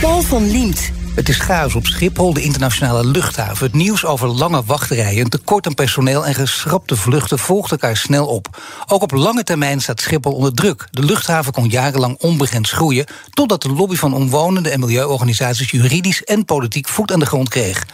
[0.00, 0.90] Paul van Liemt.
[1.14, 3.66] Het is chaos op Schiphol, de internationale luchthaven.
[3.66, 8.62] Het nieuws over lange wachtrijen, tekort aan personeel en geschrapte vluchten volgt elkaar snel op.
[8.86, 10.88] Ook op lange termijn staat Schiphol onder druk.
[10.90, 16.44] De luchthaven kon jarenlang onbegrensd groeien, totdat de lobby van omwonenden en milieuorganisaties juridisch en
[16.44, 17.86] politiek voet aan de grond kreeg.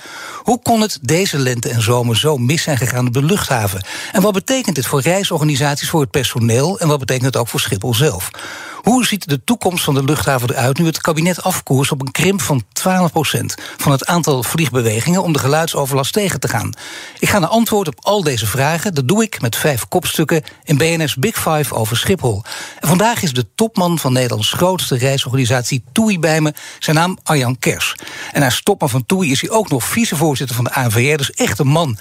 [0.44, 3.84] Hoe kon het deze lente en zomer zo mis zijn gegaan op de luchthaven?
[4.12, 7.60] En wat betekent dit voor reisorganisaties, voor het personeel en wat betekent het ook voor
[7.60, 8.30] Schiphol zelf?
[8.82, 12.42] Hoe ziet de toekomst van de luchthaven eruit nu het kabinet afkoerst op een krimp
[12.42, 12.64] van 12%
[13.76, 16.72] van het aantal vliegbewegingen om de geluidsoverlast tegen te gaan?
[17.18, 18.94] Ik ga naar antwoord op al deze vragen.
[18.94, 22.42] Dat doe ik met vijf kopstukken in BNS Big Five over Schiphol.
[22.80, 26.54] Vandaag is de topman van Nederlands grootste reisorganisatie TUI bij me.
[26.78, 27.94] Zijn naam Arjan Kers.
[28.32, 31.16] En als topman van TUI is hij ook nog vicevoorzitter van de ANVR.
[31.16, 31.98] Dus echt een man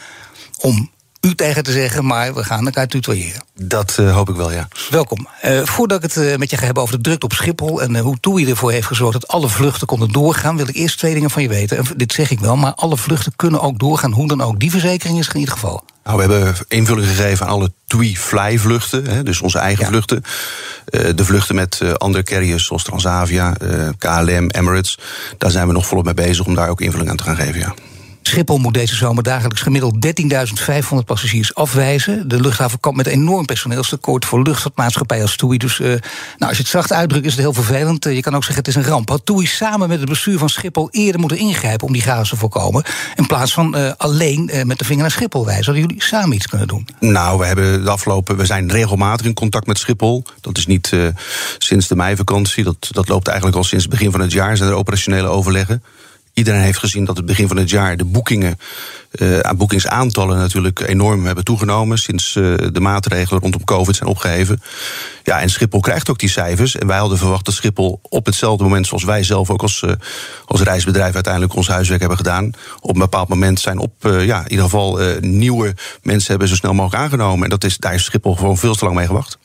[0.60, 0.92] om
[1.26, 3.44] u tegen te zeggen, maar we gaan elkaar tutoyeren.
[3.56, 4.68] Dat uh, hoop ik wel, ja.
[4.90, 5.28] Welkom.
[5.46, 7.82] Uh, voordat ik het uh, met je ga hebben over de drukte op Schiphol...
[7.82, 10.58] en hoe TUI ervoor heeft gezorgd dat alle vluchten konden doorgaan...
[10.58, 11.78] wil ik eerst twee dingen van je weten.
[11.78, 14.12] En dit zeg ik wel, maar alle vluchten kunnen ook doorgaan.
[14.12, 14.60] Hoe dan ook.
[14.60, 15.84] Die verzekering is in ieder geval.
[16.04, 19.90] Nou, we hebben invulling gegeven aan alle TUI-fly-vluchten, dus onze eigen ja.
[19.90, 20.24] vluchten.
[21.16, 23.54] de vluchten met andere carriers zoals Transavia,
[23.98, 24.98] KLM, Emirates...
[25.38, 27.60] daar zijn we nog volop mee bezig om daar ook invulling aan te gaan geven,
[27.60, 27.74] ja.
[28.28, 32.28] Schiphol moet deze zomer dagelijks gemiddeld 13.500 passagiers afwijzen.
[32.28, 35.58] De luchthaven kampt met enorm personeelstekort voor luchtvaartmaatschappijen als TUI.
[35.58, 36.00] Dus uh, nou,
[36.38, 38.06] als je het zacht uitdrukt, is het heel vervelend.
[38.06, 39.10] Uh, je kan ook zeggen, het is een ramp.
[39.10, 42.36] Had TUI samen met het bestuur van Schiphol eerder moeten ingrijpen om die chaos te
[42.36, 42.84] voorkomen.
[43.16, 45.66] In plaats van uh, alleen met de vinger naar Schiphol wijzen.
[45.66, 46.88] Hadden jullie samen iets kunnen doen?
[47.00, 48.38] Nou, we hebben de afgelopen.
[48.38, 50.24] We zijn regelmatig in contact met Schiphol.
[50.42, 50.92] Dat is niet
[51.58, 52.64] sinds de meivakantie.
[52.64, 54.58] Dat, dat loopt eigenlijk al sinds het begin van het jaar.
[54.58, 55.84] Zijn er operationele overleggen.
[56.34, 58.58] Iedereen heeft gezien dat het begin van het jaar de boekingen,
[59.12, 61.98] uh, boekingsaantallen natuurlijk enorm hebben toegenomen.
[61.98, 64.62] Sinds uh, de maatregelen rondom COVID zijn opgeheven.
[65.24, 66.76] Ja, en Schiphol krijgt ook die cijfers.
[66.76, 69.92] En wij hadden verwacht dat Schiphol op hetzelfde moment, zoals wij zelf ook als, uh,
[70.46, 72.52] als reisbedrijf uiteindelijk ons huiswerk hebben gedaan.
[72.80, 76.74] Op een bepaald moment zijn op, ja, in ieder geval nieuwe mensen hebben zo snel
[76.74, 77.44] mogelijk aangenomen.
[77.44, 79.38] En dat is, daar heeft Schiphol gewoon veel te lang mee gewacht.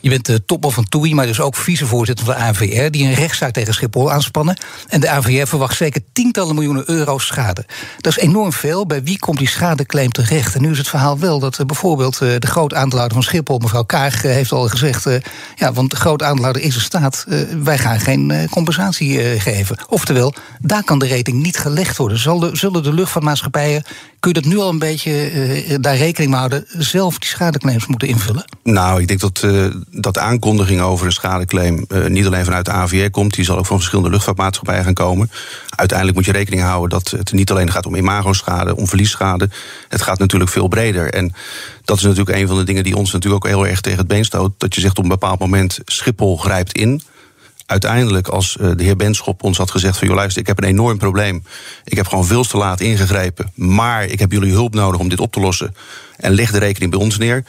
[0.00, 2.90] Je bent de topman van TUI, maar dus ook vicevoorzitter van de ANVR...
[2.90, 4.56] die een rechtszaak tegen Schiphol aanspannen.
[4.88, 7.66] En de ANVR verwacht zeker tientallen miljoenen euro's schade.
[7.98, 8.86] Dat is enorm veel.
[8.86, 10.54] Bij wie komt die schadeclaim terecht?
[10.54, 13.58] En nu is het verhaal wel dat uh, bijvoorbeeld uh, de groot aandeelhouder van Schiphol...
[13.58, 15.06] mevrouw Kaag uh, heeft al gezegd...
[15.54, 17.26] ja, want de groot aandeelhouder is in staat...
[17.62, 19.76] wij gaan geen compensatie geven.
[19.88, 22.18] Oftewel, daar kan de rating niet gelegd worden.
[22.56, 23.84] Zullen de luchtvaartmaatschappijen...
[24.20, 26.64] kun je dat nu al een beetje daar rekening mee houden...
[26.78, 28.44] zelf die schadeclaims moeten invullen?
[28.62, 29.46] Nou, ik denk dat
[29.90, 33.66] dat aankondiging over een schadeclaim uh, niet alleen vanuit de AVR komt, die zal ook
[33.66, 35.30] van verschillende luchtvaartmaatschappijen gaan komen.
[35.68, 39.48] Uiteindelijk moet je rekening houden dat het niet alleen gaat om imagoschade, om verliesschade.
[39.88, 41.12] Het gaat natuurlijk veel breder.
[41.12, 41.34] En
[41.84, 44.08] dat is natuurlijk een van de dingen die ons natuurlijk ook heel erg tegen het
[44.08, 44.52] been stoot.
[44.58, 47.02] Dat je zegt op een bepaald moment Schiphol grijpt in
[47.70, 50.68] uiteindelijk, als uh, de heer Benschop ons had gezegd: van joh, luister, ik heb een
[50.68, 51.44] enorm probleem.
[51.84, 53.52] Ik heb gewoon veel te laat ingegrepen.
[53.54, 55.74] Maar ik heb jullie hulp nodig om dit op te lossen.
[56.16, 57.44] En leg de rekening bij ons neer.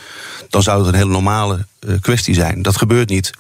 [0.50, 2.62] Dan zou het een hele normale uh, kwestie zijn.
[2.62, 3.32] Dat gebeurt niet.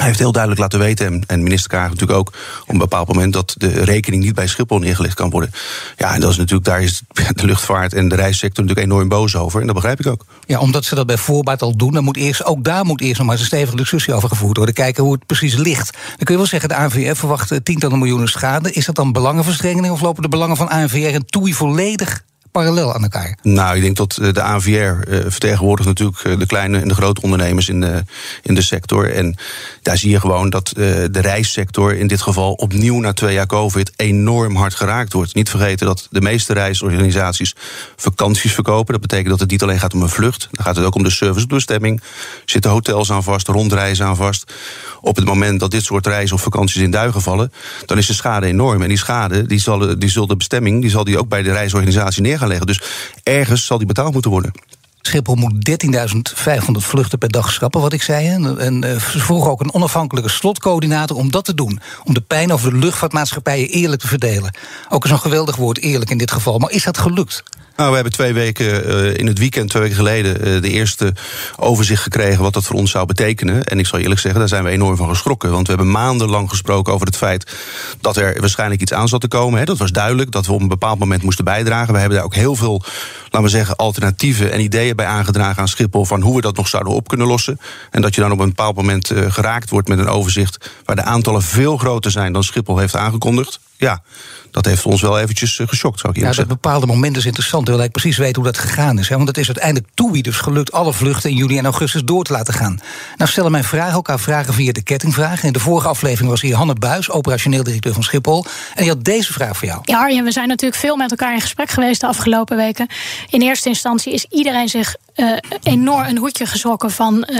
[0.00, 3.32] Hij heeft heel duidelijk laten weten, en minister Kaag natuurlijk ook, op een bepaald moment
[3.32, 5.52] dat de rekening niet bij Schiphol neergelegd kan worden.
[5.96, 7.02] Ja, en dat is natuurlijk, daar is
[7.34, 9.60] de luchtvaart en de reissector natuurlijk enorm boos over.
[9.60, 10.24] En dat begrijp ik ook.
[10.46, 13.18] Ja, omdat ze dat bij voorbaat al doen, dan moet eerst, ook daar moet eerst
[13.18, 14.74] nog maar eens een stevige discussie over gevoerd worden.
[14.74, 15.92] Kijken hoe het precies ligt.
[15.92, 18.72] Dan kun je wel zeggen, de ANVR verwacht tientallen miljoenen schade.
[18.72, 22.22] Is dat dan belangenverstrengeling of lopen de belangen van ANVR en TUI volledig
[22.52, 23.38] parallel aan elkaar?
[23.42, 26.88] Nou, ik denk dat eh, de ANVR uh, eh, vertegenwoordigt natuurlijk eh, de kleine en
[26.88, 28.04] de grote ondernemers in de,
[28.42, 29.12] in de sector.
[29.12, 29.36] En
[29.82, 33.92] daar zie je gewoon dat de reissector in dit geval opnieuw na twee jaar COVID
[33.96, 35.34] enorm hard geraakt wordt.
[35.34, 37.54] Niet vergeten dat de meeste reisorganisaties
[37.96, 38.92] vakanties verkopen.
[38.92, 41.02] Dat betekent dat het niet alleen gaat om een vlucht, dan gaat het ook om
[41.02, 42.02] de servicebestemming.
[42.44, 44.52] Zitten hotels aan vast, rondreizen aan vast.
[45.00, 47.52] Op het moment dat dit soort reizen of vakanties in duigen vallen,
[47.86, 48.82] dan is de schade enorm.
[48.82, 51.52] En die schade, die zal, die zal de bestemming, die zal die ook bij de
[51.52, 52.80] reisorganisatie neer Dus
[53.22, 54.52] ergens zal die betaald moeten worden.
[55.02, 58.28] Schiphol moet 13.500 vluchten per dag schrappen, wat ik zei.
[58.58, 61.80] En uh, ze vroegen ook een onafhankelijke slotcoördinator om dat te doen.
[62.04, 64.54] Om de pijn over de luchtvaartmaatschappijen eerlijk te verdelen.
[64.88, 66.58] Ook is een geweldig woord, eerlijk in dit geval.
[66.58, 67.42] Maar is dat gelukt?
[67.80, 71.14] Nou, we hebben twee weken uh, in het weekend, twee weken geleden, uh, de eerste
[71.56, 73.64] overzicht gekregen wat dat voor ons zou betekenen.
[73.64, 75.50] En ik zal eerlijk zeggen, daar zijn we enorm van geschrokken.
[75.50, 77.52] Want we hebben maandenlang gesproken over het feit
[78.00, 79.58] dat er waarschijnlijk iets aan zat te komen.
[79.58, 79.64] Hè.
[79.64, 81.92] Dat was duidelijk, dat we op een bepaald moment moesten bijdragen.
[81.92, 82.82] We hebben daar ook heel veel,
[83.30, 86.68] laten we zeggen, alternatieven en ideeën bij aangedragen aan Schiphol van hoe we dat nog
[86.68, 87.60] zouden op kunnen lossen.
[87.90, 90.96] En dat je dan op een bepaald moment uh, geraakt wordt met een overzicht waar
[90.96, 93.60] de aantallen veel groter zijn dan Schiphol heeft aangekondigd.
[93.76, 94.02] Ja,
[94.50, 97.68] dat heeft ons wel eventjes uh, geschokt, zou ik ja, dat bepaalde moment is interessant.
[97.68, 99.08] wil ik precies weten hoe dat gegaan is.
[99.08, 99.16] Hè?
[99.16, 102.32] Want het is uiteindelijk TUI dus gelukt alle vluchten in juli en augustus door te
[102.32, 102.80] laten gaan.
[103.16, 105.42] Nou stellen mijn vragen elkaar vragen via de kettingvraag.
[105.42, 108.44] In de vorige aflevering was hier Hanne Buis, operationeel directeur van Schiphol.
[108.74, 109.80] En die had deze vraag voor jou.
[109.84, 112.86] Ja, Arjen, we zijn natuurlijk veel met elkaar in gesprek geweest de afgelopen weken.
[113.30, 117.38] In eerste instantie is iedereen zich uh, enorm een hoedje geschrokken van uh,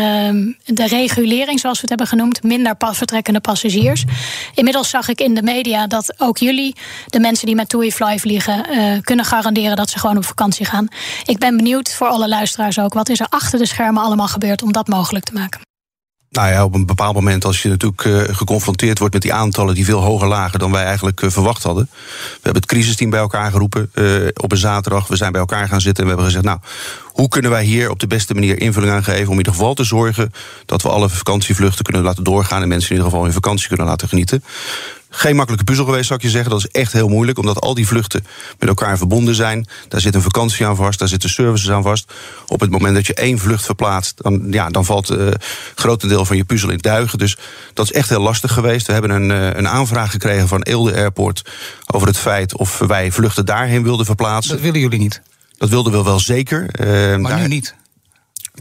[0.64, 2.42] de regulering, zoals we het hebben genoemd.
[2.42, 4.04] Minder pas vertrekkende passagiers.
[4.54, 6.76] Inmiddels zag ik in de media dat ook jullie,
[7.06, 10.67] de mensen die met TUI Fly vliegen, uh, kunnen garanderen dat ze gewoon op vakantie
[10.67, 10.88] gaan.
[11.25, 12.94] Ik ben benieuwd voor alle luisteraars ook.
[12.94, 15.61] Wat is er achter de schermen allemaal gebeurd om dat mogelijk te maken?
[16.31, 19.75] Nou ja, op een bepaald moment als je natuurlijk uh, geconfronteerd wordt met die aantallen
[19.75, 21.88] die veel hoger lagen dan wij eigenlijk uh, verwacht hadden.
[21.93, 23.91] We hebben het crisisteam bij elkaar geroepen
[24.35, 25.06] op een zaterdag.
[25.06, 26.58] We zijn bij elkaar gaan zitten en we hebben gezegd, nou,
[27.05, 29.75] hoe kunnen wij hier op de beste manier invulling aan geven om in ieder geval
[29.75, 30.32] te zorgen
[30.67, 33.87] dat we alle vakantievluchten kunnen laten doorgaan en mensen in ieder geval hun vakantie kunnen
[33.87, 34.44] laten genieten.
[35.12, 36.50] Geen makkelijke puzzel geweest, zou ik je zeggen.
[36.50, 38.24] Dat is echt heel moeilijk, omdat al die vluchten
[38.58, 39.66] met elkaar verbonden zijn.
[39.88, 42.12] Daar zit een vakantie aan vast, daar zitten services aan vast.
[42.46, 45.34] Op het moment dat je één vlucht verplaatst, dan, ja, dan valt uh, een
[45.74, 47.18] grotendeel van je puzzel in duigen.
[47.18, 47.36] Dus
[47.74, 48.86] dat is echt heel lastig geweest.
[48.86, 51.42] We hebben een, uh, een aanvraag gekregen van Eelde Airport
[51.86, 54.52] over het feit of wij vluchten daarheen wilden verplaatsen.
[54.52, 55.20] Dat willen jullie niet?
[55.58, 56.68] Dat wilden we wel zeker.
[56.80, 57.40] Uh, maar daar...
[57.40, 57.74] nu niet?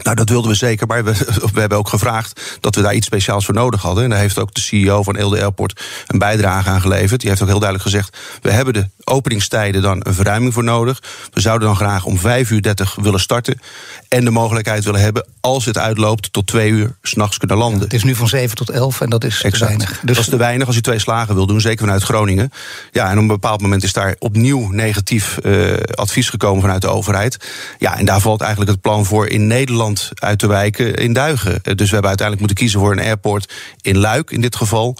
[0.02, 1.12] Nou, dat wilden we zeker, maar we,
[1.54, 4.04] we, hebben ook gevraagd dat we daar iets speciaals voor nodig hadden.
[4.04, 7.20] En daar heeft ook de CEO van Eelde Airport een bijdrage aan geleverd.
[7.20, 11.02] Die heeft ook heel duidelijk gezegd: we hebben de openingstijden dan een verruiming voor nodig.
[11.32, 13.60] We zouden dan graag om 5 uur 30 willen starten.
[14.08, 17.78] En de mogelijkheid willen hebben, als het uitloopt, tot 2 uur s'nachts kunnen landen.
[17.78, 19.58] Ja, het is nu van 7 tot 11 en dat is exact.
[19.58, 19.90] te weinig.
[19.90, 22.50] Dus dat is te weinig als je twee slagen wil doen, zeker vanuit Groningen.
[22.90, 26.88] Ja, en op een bepaald moment is daar opnieuw negatief uh, advies gekomen vanuit de
[26.88, 27.36] overheid.
[27.78, 31.52] Ja, en daar valt eigenlijk het plan voor in Nederland uit te wijken in Duigen.
[31.62, 33.52] Dus we hebben uiteindelijk moeten kiezen voor een airport
[33.82, 34.96] in Luik in dit geval.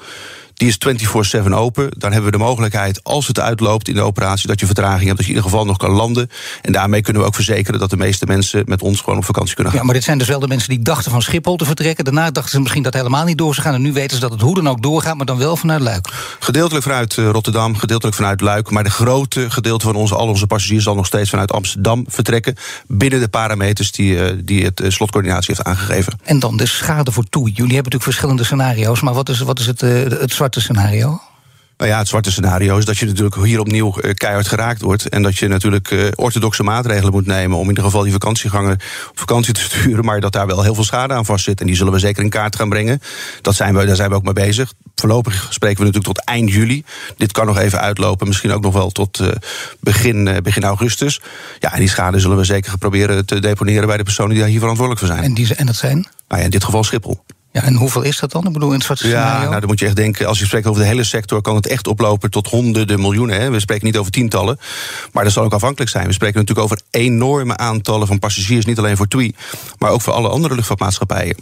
[0.61, 0.79] Die is
[1.47, 1.91] 24-7 open.
[1.99, 5.17] Dan hebben we de mogelijkheid, als het uitloopt in de operatie, dat je vertraging hebt,
[5.17, 6.31] dat je in ieder geval nog kan landen.
[6.63, 9.55] En daarmee kunnen we ook verzekeren dat de meeste mensen met ons gewoon op vakantie
[9.55, 9.81] kunnen gaan.
[9.81, 12.05] Ja, maar dit zijn dus wel de mensen die dachten van Schiphol te vertrekken.
[12.05, 13.75] Daarna dachten ze misschien dat helemaal niet door zou gaan.
[13.75, 16.09] En nu weten ze dat het hoe dan ook doorgaat, maar dan wel vanuit Luik.
[16.41, 18.71] Gedeeltelijk vanuit Rotterdam, gedeeltelijk vanuit Luik.
[18.71, 22.55] Maar de grote gedeelte van onze, al onze passagiers zal nog steeds vanuit Amsterdam vertrekken.
[22.87, 26.19] Binnen de parameters die, die het slotcoördinatie heeft aangegeven.
[26.25, 27.43] En dan de schade voor TUI.
[27.45, 29.01] Jullie hebben natuurlijk verschillende scenario's.
[29.01, 31.21] Maar wat is, wat is het, het zwarte scenario?
[31.77, 35.09] Nou ja, het zwarte scenario is dat je natuurlijk hier opnieuw keihard geraakt wordt.
[35.09, 38.73] En dat je natuurlijk uh, orthodoxe maatregelen moet nemen om in ieder geval die vakantieganger
[39.11, 40.05] op vakantie te sturen.
[40.05, 41.61] Maar dat daar wel heel veel schade aan vast zit.
[41.61, 43.01] En die zullen we zeker in kaart gaan brengen.
[43.43, 44.73] Dat zijn we, daar zijn we ook mee bezig.
[44.95, 46.85] Voorlopig spreken we natuurlijk tot eind juli.
[47.17, 48.27] Dit kan nog even uitlopen.
[48.27, 49.29] Misschien ook nog wel tot uh,
[49.81, 51.21] begin, begin augustus.
[51.59, 54.49] Ja, en die schade zullen we zeker proberen te deponeren bij de personen die daar
[54.49, 55.25] hier verantwoordelijk voor zijn.
[55.29, 56.07] En, die, en dat zijn?
[56.29, 57.21] Nou ja, in dit geval Schiphol.
[57.53, 58.47] Ja, en hoeveel is dat dan?
[58.47, 60.83] Ik bedoel, in het ja, nou, dan moet je echt denken, als je spreekt over
[60.83, 63.41] de hele sector, kan het echt oplopen tot honderden miljoenen.
[63.41, 63.51] Hè.
[63.51, 64.59] We spreken niet over tientallen,
[65.13, 66.07] maar dat zal ook afhankelijk zijn.
[66.07, 69.35] We spreken natuurlijk over enorme aantallen van passagiers, niet alleen voor TUI,
[69.79, 71.37] maar ook voor alle andere luchtvaartmaatschappijen.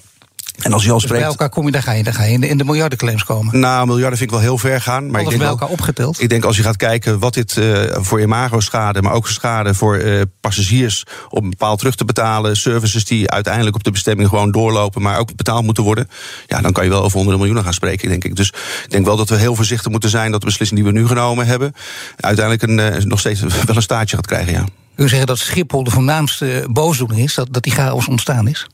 [0.58, 1.22] En als je al dus spreekt.
[1.22, 3.24] bij elkaar kom je, daar ga je, daar ga je in de, in de miljardenclaims
[3.24, 3.60] komen.
[3.60, 5.06] Nou, miljarden vind ik wel heel ver gaan.
[5.06, 6.20] Maar Alles ik denk bij elkaar wel, opgeteld.
[6.20, 9.96] Ik denk als je gaat kijken wat dit uh, voor imago-schade, maar ook schade voor
[9.96, 15.02] uh, passagiers om bepaald terug te betalen, services die uiteindelijk op de bestemming gewoon doorlopen,
[15.02, 16.08] maar ook betaald moeten worden.
[16.46, 18.36] Ja, dan kan je wel over honderden miljoenen gaan spreken, denk ik.
[18.36, 18.48] Dus
[18.84, 21.06] ik denk wel dat we heel voorzichtig moeten zijn dat de beslissing die we nu
[21.06, 21.72] genomen hebben,
[22.16, 24.52] uiteindelijk een, uh, nog steeds wel een staartje gaat krijgen.
[24.52, 24.64] Ja.
[24.96, 28.66] U zeggen dat Schiphol de voornaamste boosdoener is, dat, dat die chaos ontstaan is?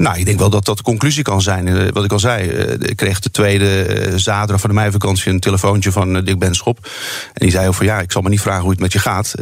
[0.00, 1.92] Nou, ik denk wel dat dat de conclusie kan zijn.
[1.92, 6.24] Wat ik al zei, ik kreeg de tweede zaterdag van de meivakantie een telefoontje van
[6.24, 6.78] Dick Benschop.
[7.32, 9.34] En die zei over, ja, ik zal me niet vragen hoe het met je gaat.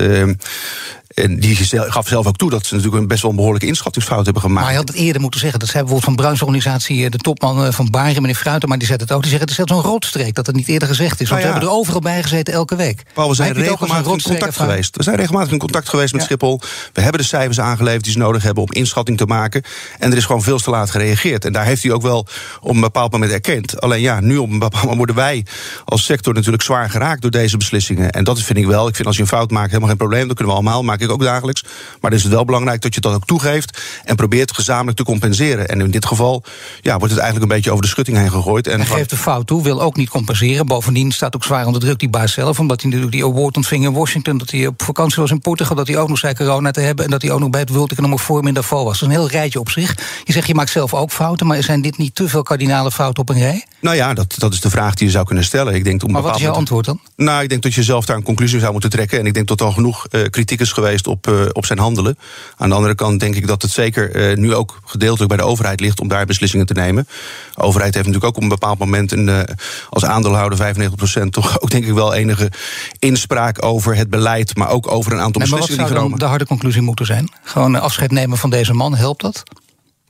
[1.14, 4.24] En die gaf zelf ook toe dat ze natuurlijk een best wel een behoorlijke inschattingsfout
[4.24, 4.60] hebben gemaakt.
[4.60, 5.58] Maar hij had het eerder moeten zeggen.
[5.58, 9.00] Dat zei bijvoorbeeld van Bruins organisatie, de topman van Baren, meneer Fruiten, maar die zet
[9.00, 9.20] het ook.
[9.22, 11.28] Die zeggen het is zo'n roodstreek dat het niet eerder gezegd is.
[11.28, 11.46] Want nou ja.
[11.46, 13.02] we hebben er overal bij gezeten elke week.
[13.14, 14.96] Paul, we zijn regelmatig in contact geweest.
[14.96, 16.26] We zijn regelmatig in contact geweest met ja.
[16.26, 16.60] Schiphol.
[16.92, 19.62] We hebben de cijfers aangeleverd die ze nodig hebben om inschatting te maken.
[19.98, 21.44] En er is gewoon veel te laat gereageerd.
[21.44, 22.26] En daar heeft hij ook wel
[22.60, 23.80] op een bepaald moment erkend.
[23.80, 25.46] Alleen ja, nu op een bepaald moment worden wij
[25.84, 28.10] als sector natuurlijk zwaar geraakt door deze beslissingen.
[28.10, 28.88] En dat vind ik wel.
[28.88, 30.26] Ik vind als je een fout maakt helemaal geen probleem.
[30.26, 30.97] Dat kunnen we allemaal maken.
[31.00, 31.64] Ik ook dagelijks.
[32.00, 35.68] Maar het is wel belangrijk dat je dat ook toegeeft en probeert gezamenlijk te compenseren.
[35.68, 36.42] En in dit geval
[36.80, 38.66] ja, wordt het eigenlijk een beetje over de schutting heen gegooid.
[38.66, 40.66] En Hij geeft de fout toe, wil ook niet compenseren.
[40.66, 43.84] Bovendien staat ook zwaar onder druk die baas zelf, omdat hij natuurlijk die award ontving
[43.84, 46.70] in Washington, dat hij op vakantie was in Portugal, dat hij ook nog zei corona
[46.70, 48.98] te hebben en dat hij ook nog bij het World Economic Forum in Davos was.
[48.98, 49.96] Dat is een heel rijtje op zich.
[50.24, 53.22] Je zegt je maakt zelf ook fouten, maar zijn dit niet te veel kardinale fouten
[53.22, 53.64] op een rij?
[53.80, 55.74] Nou ja, dat, dat is de vraag die je zou kunnen stellen.
[55.74, 57.00] Ik denk, maar wat is jouw antwoord dan?
[57.16, 59.18] Nou, ik denk dat je zelf daar een conclusie zou moeten trekken.
[59.18, 61.78] En ik denk dat er al genoeg uh, kritiek is geweest op, uh, op zijn
[61.78, 62.18] handelen.
[62.57, 65.50] Aan de andere kant denk ik dat het zeker uh, nu ook gedeeltelijk bij de
[65.50, 67.09] overheid ligt om daar beslissingen te nemen.
[67.54, 69.47] De overheid heeft natuurlijk ook op een bepaald moment een,
[69.90, 72.50] als aandeelhouder 95% toch ook denk ik wel enige
[72.99, 76.11] inspraak over het beleid, maar ook over een aantal beslissingen die genomen.
[76.11, 77.28] Maar wat zou dan de harde conclusie moeten zijn?
[77.42, 79.42] Gewoon afscheid nemen van deze man, helpt dat?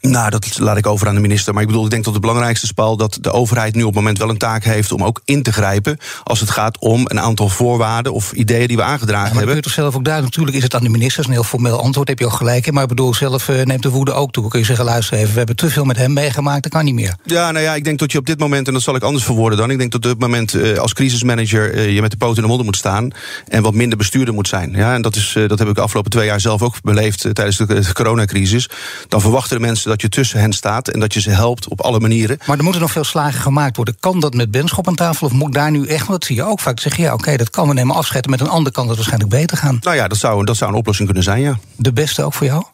[0.01, 1.53] Nou, dat laat ik over aan de minister.
[1.53, 3.87] Maar ik bedoel, ik denk dat het belangrijkste is, Paul, dat de overheid nu op
[3.87, 5.99] het moment wel een taak heeft om ook in te grijpen.
[6.25, 9.55] als het gaat om een aantal voorwaarden of ideeën die we aangedragen ja, maar hebben.
[9.55, 10.37] Maar toch zelf ook duidelijk.
[10.37, 12.33] Natuurlijk is het aan de minister, dat is een heel formeel antwoord, heb je ook
[12.33, 12.75] gelijk in.
[12.75, 14.49] Maar ik bedoel, zelf uh, neemt de woede ook toe.
[14.49, 16.95] Kun je zeggen, luister even, we hebben te veel met hem meegemaakt, dat kan niet
[16.95, 17.15] meer.
[17.25, 19.25] Ja, nou ja, ik denk dat je op dit moment, en dat zal ik anders
[19.25, 19.71] verwoorden dan.
[19.71, 22.43] Ik denk dat op dit moment uh, als crisismanager uh, je met de poot in
[22.43, 23.11] de modder moet staan.
[23.49, 24.73] en wat minder bestuurder moet zijn.
[24.73, 27.57] Ja, en dat, is, dat heb ik de afgelopen twee jaar zelf ook beleefd tijdens
[27.57, 28.71] de, de coronacrisis.
[29.09, 31.81] Dan verwachten de mensen dat je tussen hen staat en dat je ze helpt op
[31.81, 32.39] alle manieren.
[32.47, 33.97] Maar er moeten nog veel slagen gemaakt worden.
[34.01, 36.45] Kan dat met Benschop aan tafel of moet daar nu echt, want dat zie je
[36.45, 38.97] ook vaak, zeggen ja oké, dat kan we nemen afscheiden, met een ander kan dat
[38.97, 39.79] waarschijnlijk beter gaan.
[39.81, 41.59] Nou ja, dat zou, dat zou een oplossing kunnen zijn, ja.
[41.77, 42.65] De beste ook voor jou?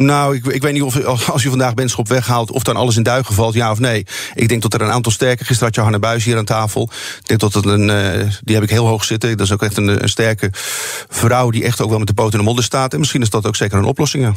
[0.00, 2.50] Nou, ik, ik weet niet of als je vandaag Benschop weghaalt...
[2.50, 4.06] of dan alles in duigen valt, ja of nee.
[4.34, 5.44] Ik denk dat er een aantal sterke...
[5.44, 6.90] Gisteren had Johanna Buis hier aan tafel.
[7.18, 7.88] Ik denk dat het een...
[7.88, 9.36] Uh, die heb ik heel hoog zitten.
[9.36, 10.50] Dat is ook echt een, een, sterke
[11.08, 11.50] vrouw...
[11.50, 12.92] die echt ook wel met de poot in de modder staat.
[12.92, 14.34] En misschien is dat ook zeker een oplossing, ja.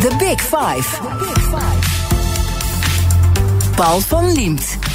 [0.00, 0.86] The Big Five.
[3.76, 4.89] Paul van Liemt.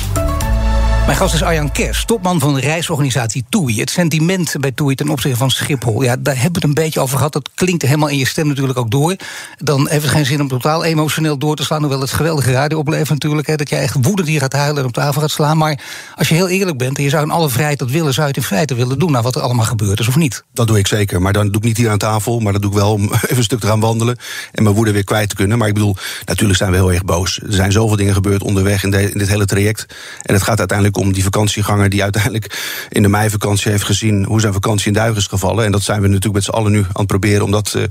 [1.06, 3.80] Mijn gast is Arjan Kers, topman van de reisorganisatie TUI.
[3.80, 7.00] Het sentiment bij TUI ten opzichte van Schiphol, ja, daar hebben we het een beetje
[7.00, 7.34] over gehad.
[7.34, 9.16] Dat klinkt helemaal in je stem natuurlijk ook door.
[9.58, 11.80] Dan heeft het geen zin om totaal emotioneel door te slaan.
[11.80, 13.48] Hoewel het geweldige radio oplevert natuurlijk.
[13.48, 15.58] Hè, dat je echt woedend hier gaat huilen en op tafel gaat slaan.
[15.58, 15.80] Maar
[16.16, 18.34] als je heel eerlijk bent en je zou in alle vrijheid dat willen, zou je
[18.34, 19.12] het in feite willen doen.
[19.12, 20.44] Nou, wat er allemaal gebeurd is of niet?
[20.54, 21.22] Dat doe ik zeker.
[21.22, 22.40] Maar dan doe ik niet hier aan tafel.
[22.40, 24.18] Maar dat doe ik wel om even een stuk te gaan wandelen.
[24.52, 25.58] En mijn woede weer kwijt te kunnen.
[25.58, 25.96] Maar ik bedoel,
[26.26, 27.40] natuurlijk zijn we heel erg boos.
[27.40, 29.86] Er zijn zoveel dingen gebeurd onderweg in, in dit hele traject.
[30.22, 32.60] En het gaat uiteindelijk om die vakantieganger die uiteindelijk
[32.90, 35.66] in de meivakantie heeft gezien hoe zijn vakantie in duigen is gevallen.
[35.66, 37.84] En dat zijn we natuurlijk met z'n allen nu aan het proberen om dat uh,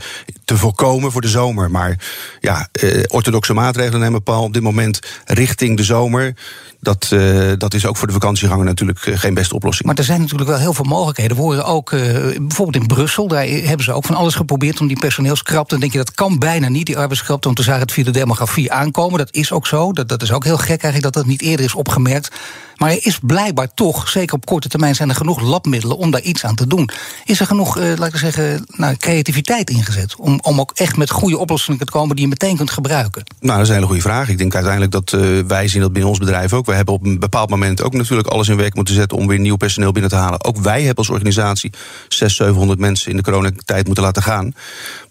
[0.45, 1.71] te voorkomen voor de zomer.
[1.71, 1.99] Maar
[2.41, 6.35] ja, uh, orthodoxe maatregelen nemen Paul op dit moment richting de zomer.
[6.81, 9.87] Dat, uh, dat is ook voor de vakantieganger natuurlijk geen beste oplossing.
[9.87, 11.37] Maar er zijn natuurlijk wel heel veel mogelijkheden.
[11.37, 14.99] We horen ook bijvoorbeeld in Brussel, daar hebben ze ook van alles geprobeerd om die
[14.99, 15.71] personeelskrapte.
[15.71, 18.11] Dan denk je dat kan bijna niet, die arbeidskrapte, want we zagen het via de
[18.11, 19.19] demografie aankomen.
[19.19, 19.93] Dat is ook zo.
[19.93, 22.31] Dat, dat is ook heel gek eigenlijk dat dat niet eerder is opgemerkt.
[22.77, 26.21] Maar er is blijkbaar toch, zeker op korte termijn, zijn er genoeg labmiddelen om daar
[26.21, 26.89] iets aan te doen.
[27.25, 30.17] Is er genoeg, uh, laten we zeggen, nou, creativiteit ingezet?
[30.17, 33.23] Om, om ook echt met goede oplossingen te komen die je meteen kunt gebruiken?
[33.41, 34.29] Nou, dat is een hele goede vraag.
[34.29, 36.67] Ik denk uiteindelijk dat uh, wij zien dat binnen ons bedrijf ook.
[36.67, 39.39] We hebben op een bepaald moment ook natuurlijk alles in werk moeten zetten om weer
[39.39, 40.45] nieuw personeel binnen te halen.
[40.45, 41.73] Ook wij hebben als organisatie
[42.09, 44.45] 600, 700 mensen in de coronatijd moeten laten gaan.
[44.45, 44.55] Maar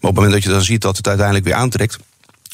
[0.00, 1.98] het moment dat je dan ziet dat het uiteindelijk weer aantrekt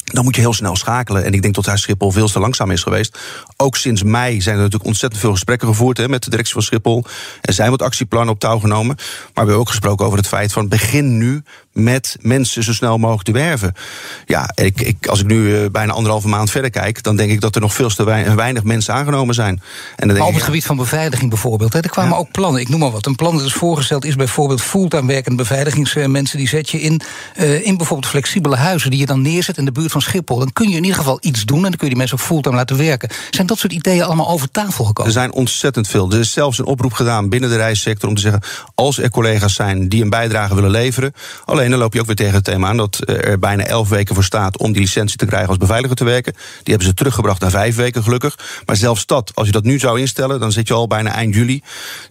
[0.03, 1.23] dan moet je heel snel schakelen.
[1.25, 3.19] En ik denk dat daar Schiphol veel te langzaam is geweest.
[3.57, 6.61] Ook sinds mei zijn er natuurlijk ontzettend veel gesprekken gevoerd hè, met de directie van
[6.61, 7.03] Schiphol.
[7.41, 8.95] Er zijn wat actieplannen op touw genomen.
[8.95, 11.43] Maar we hebben ook gesproken over het feit van begin nu
[11.73, 13.73] met mensen zo snel mogelijk te werven.
[14.25, 17.41] Ja, ik, ik, als ik nu uh, bijna anderhalve maand verder kijk, dan denk ik
[17.41, 18.03] dat er nog veel te
[18.35, 19.61] weinig, mensen aangenomen zijn.
[19.95, 22.61] En dan maar op het gebied van beveiliging bijvoorbeeld, hè, er kwamen ook plannen.
[22.61, 23.05] Ik noem maar wat.
[23.05, 26.37] Een plan dat is voorgesteld is bijvoorbeeld fulltime werkende beveiligingsmensen.
[26.37, 27.01] Die zet je in,
[27.39, 30.39] uh, in bijvoorbeeld flexibele huizen die je dan neerzet in de buurt van Schiphol.
[30.39, 32.23] Dan kun je in ieder geval iets doen en dan kun je die mensen ook
[32.23, 33.09] fulltime laten werken.
[33.29, 35.11] Zijn dat soort ideeën allemaal over tafel gekomen?
[35.11, 36.11] Er zijn ontzettend veel.
[36.11, 38.41] Er is zelfs een oproep gedaan binnen de reissector om te zeggen:
[38.75, 41.13] als er collega's zijn die een bijdrage willen leveren,
[41.45, 44.15] alleen dan loop je ook weer tegen het thema aan dat er bijna elf weken
[44.15, 46.33] voor staat om die licentie te krijgen als beveiliger te werken.
[46.33, 48.39] Die hebben ze teruggebracht naar vijf weken, gelukkig.
[48.65, 51.35] Maar zelfs dat, als je dat nu zou instellen, dan zit je al bijna eind
[51.35, 51.61] juli.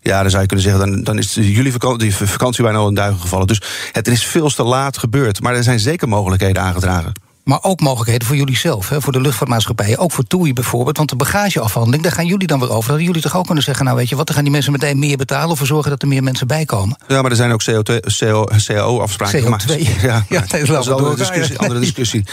[0.03, 2.89] Ja, dan zou je kunnen zeggen, dan, dan is de juli vakantie, vakantie bijna al
[2.89, 3.47] in duigen gevallen.
[3.47, 5.41] Dus het is veel te laat gebeurd.
[5.41, 7.13] Maar er zijn zeker mogelijkheden aangedragen.
[7.51, 9.99] Maar ook mogelijkheden voor jullie zelf, hè, voor de luchtvaartmaatschappijen.
[9.99, 10.97] Ook voor TUI bijvoorbeeld.
[10.97, 12.89] Want de bagageafhandeling, daar gaan jullie dan weer over.
[12.89, 14.99] Hadden jullie toch ook kunnen zeggen, nou weet je wat, dan gaan die mensen meteen
[14.99, 15.51] meer betalen...
[15.51, 16.97] of we zorgen dat er meer mensen bij komen?
[17.09, 17.63] Ja, maar er zijn ook
[18.67, 19.69] CAO-afspraken gemaakt.
[20.03, 21.59] Ja, ja dat is wel een andere discussie.
[21.59, 22.25] Andere discussie.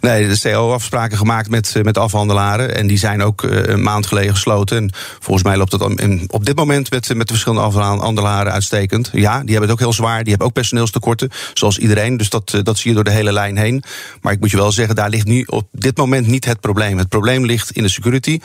[0.00, 2.74] Nee, de CAO-afspraken gemaakt met, met afhandelaren.
[2.74, 4.76] En die zijn ook uh, een maand geleden gesloten.
[4.76, 5.82] En volgens mij loopt dat
[6.26, 9.10] op dit moment met, met de verschillende afhandelaren uitstekend.
[9.12, 10.20] Ja, die hebben het ook heel zwaar.
[10.20, 12.16] Die hebben ook personeelstekorten, zoals iedereen.
[12.16, 13.82] Dus dat, dat zie je door de hele lijn heen.
[14.20, 16.60] Maar ik moet je wel wel zeggen, daar ligt nu op dit moment niet het
[16.60, 16.98] probleem.
[16.98, 18.40] Het probleem ligt in de security.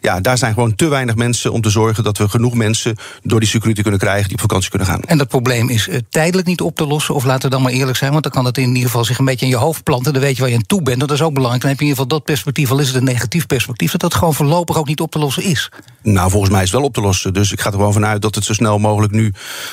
[0.00, 3.40] Ja, daar zijn gewoon te weinig mensen om te zorgen dat we genoeg mensen door
[3.40, 5.00] die security kunnen krijgen die op vakantie kunnen gaan.
[5.00, 7.72] En dat probleem is uh, tijdelijk niet op te lossen, of laten we dan maar
[7.72, 9.82] eerlijk zijn, want dan kan het in ieder geval zich een beetje in je hoofd
[9.82, 10.12] planten.
[10.12, 11.00] Dan weet je waar je aan toe bent.
[11.00, 11.62] Dat is ook belangrijk.
[11.62, 14.00] Dan heb je in ieder geval dat perspectief, al is het een negatief perspectief, dat
[14.00, 15.70] dat gewoon voorlopig ook niet op te lossen is.
[16.02, 17.34] Nou, volgens mij is het wel op te lossen.
[17.34, 19.32] Dus ik ga er gewoon vanuit dat het zo snel mogelijk nu,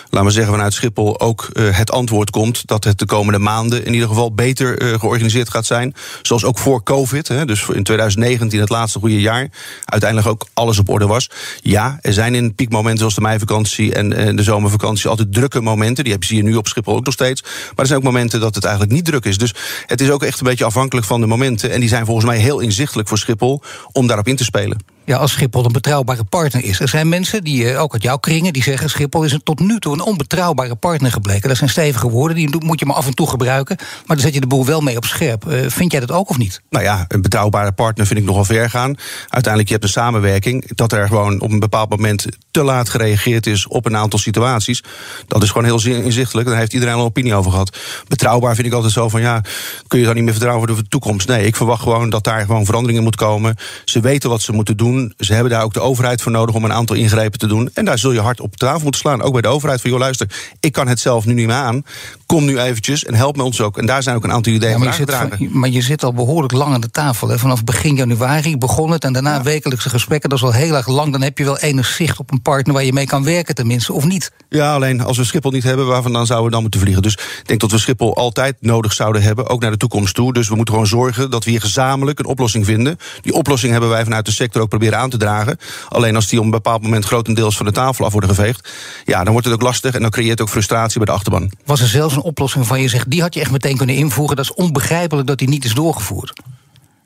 [0.09, 3.85] laten we zeggen, vanuit Schiphol ook uh, het antwoord komt dat het de komende maanden
[3.85, 5.88] in ieder geval beter uh, georganiseerd gaat zijn.
[6.21, 7.27] Zoals ook voor COVID.
[7.27, 9.49] Hè, dus in 2019, het laatste goede jaar,
[9.85, 11.29] uiteindelijk ook alles op orde was.
[11.61, 16.03] Ja, er zijn in piekmomenten zoals de meivakantie en, en de zomervakantie altijd drukke momenten.
[16.03, 17.41] Die zie je nu op Schiphol ook nog steeds.
[17.41, 19.37] Maar er zijn ook momenten dat het eigenlijk niet druk is.
[19.37, 19.53] Dus
[19.85, 21.71] het is ook echt een beetje afhankelijk van de momenten.
[21.71, 25.17] En die zijn volgens mij heel inzichtelijk voor Schiphol om daarop in te spelen ja,
[25.17, 26.79] als Schiphol een betrouwbare partner is.
[26.79, 28.89] Er zijn mensen, die, ook uit jouw kringen, die zeggen...
[28.89, 31.47] Schiphol is tot nu toe een onbetrouwbare partner gebleken.
[31.47, 33.75] Dat zijn stevige woorden, die moet je maar af en toe gebruiken.
[33.79, 35.45] Maar dan zet je de boel wel mee op scherp.
[35.47, 36.61] Uh, vind jij dat ook of niet?
[36.69, 38.95] Nou ja, een betrouwbare partner vind ik nogal ver gaan.
[39.27, 40.75] Uiteindelijk, je hebt een samenwerking.
[40.75, 43.67] Dat er gewoon op een bepaald moment te laat gereageerd is...
[43.67, 44.83] op een aantal situaties.
[45.27, 46.47] Dat is gewoon heel inzichtelijk.
[46.47, 47.77] Daar heeft iedereen al een opinie over gehad.
[48.07, 49.21] Betrouwbaar vind ik altijd zo van...
[49.21, 49.41] ja,
[49.87, 51.27] kun je dan niet meer vertrouwen voor de toekomst?
[51.27, 53.55] Nee, ik verwacht gewoon dat daar gewoon veranderingen moet komen.
[53.85, 54.97] Ze weten wat ze moeten doen.
[55.17, 57.69] Ze hebben daar ook de overheid voor nodig om een aantal ingrepen te doen.
[57.73, 59.21] En daar zul je hard op tafel moeten slaan.
[59.21, 60.27] Ook bij de overheid van, joh, luister,
[60.59, 61.83] ik kan het zelf nu niet meer aan.
[62.29, 63.77] Kom nu eventjes en help me ons ook.
[63.77, 66.53] En daar zijn ook een aantal ideeën ja, maar, je maar je zit al behoorlijk
[66.53, 67.27] lang aan de tafel.
[67.27, 67.39] Hè.
[67.39, 69.43] Vanaf begin januari begon het en daarna ja.
[69.43, 70.29] wekelijkse gesprekken.
[70.29, 71.11] Dat is al heel erg lang.
[71.11, 73.93] Dan heb je wel enig zicht op een partner waar je mee kan werken tenminste,
[73.93, 74.31] of niet?
[74.49, 77.01] Ja, alleen als we Schiphol niet hebben, waarvan dan zouden we dan moeten vliegen?
[77.01, 80.33] Dus ik denk dat we Schiphol altijd nodig zouden hebben, ook naar de toekomst toe.
[80.33, 82.97] Dus we moeten gewoon zorgen dat we hier gezamenlijk een oplossing vinden.
[83.21, 85.57] Die oplossing hebben wij vanuit de sector ook proberen aan te dragen.
[85.87, 88.69] Alleen als die op een bepaald moment grotendeels van de tafel af worden geveegd,
[89.05, 91.51] ja, dan wordt het ook lastig en dan creëert het ook frustratie bij de achterban.
[91.65, 94.35] Was er zelfs een oplossing van je zegt, die had je echt meteen kunnen invoeren?
[94.35, 96.33] Dat is onbegrijpelijk dat die niet is doorgevoerd.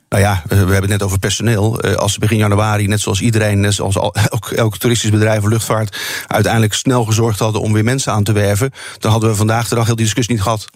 [0.08, 1.80] Nou ja, we hebben het net over personeel.
[1.80, 3.96] Eh, als begin januari, net zoals iedereen, net zoals
[4.30, 8.32] elk, elk toeristisch bedrijf of luchtvaart, uiteindelijk snel gezorgd hadden om weer mensen aan te
[8.32, 10.66] werven, dan hadden we vandaag de dag heel die discussie niet gehad.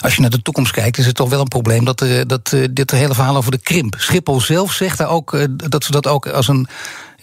[0.00, 2.52] Als je naar de toekomst kijkt, is het toch wel een probleem dat, uh, dat
[2.54, 3.94] uh, dit hele verhaal over de krimp.
[3.98, 6.68] Schiphol zelf zegt daar ook dat ze dat ook als een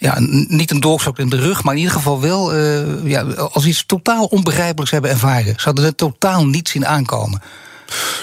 [0.04, 0.16] ja,
[0.48, 3.86] niet een doorschok in de rug, maar in ieder geval wel uh, ja, als iets
[3.86, 5.54] totaal onbegrijpelijks hebben ervaren.
[5.56, 7.42] Ze hadden het totaal niet zien aankomen.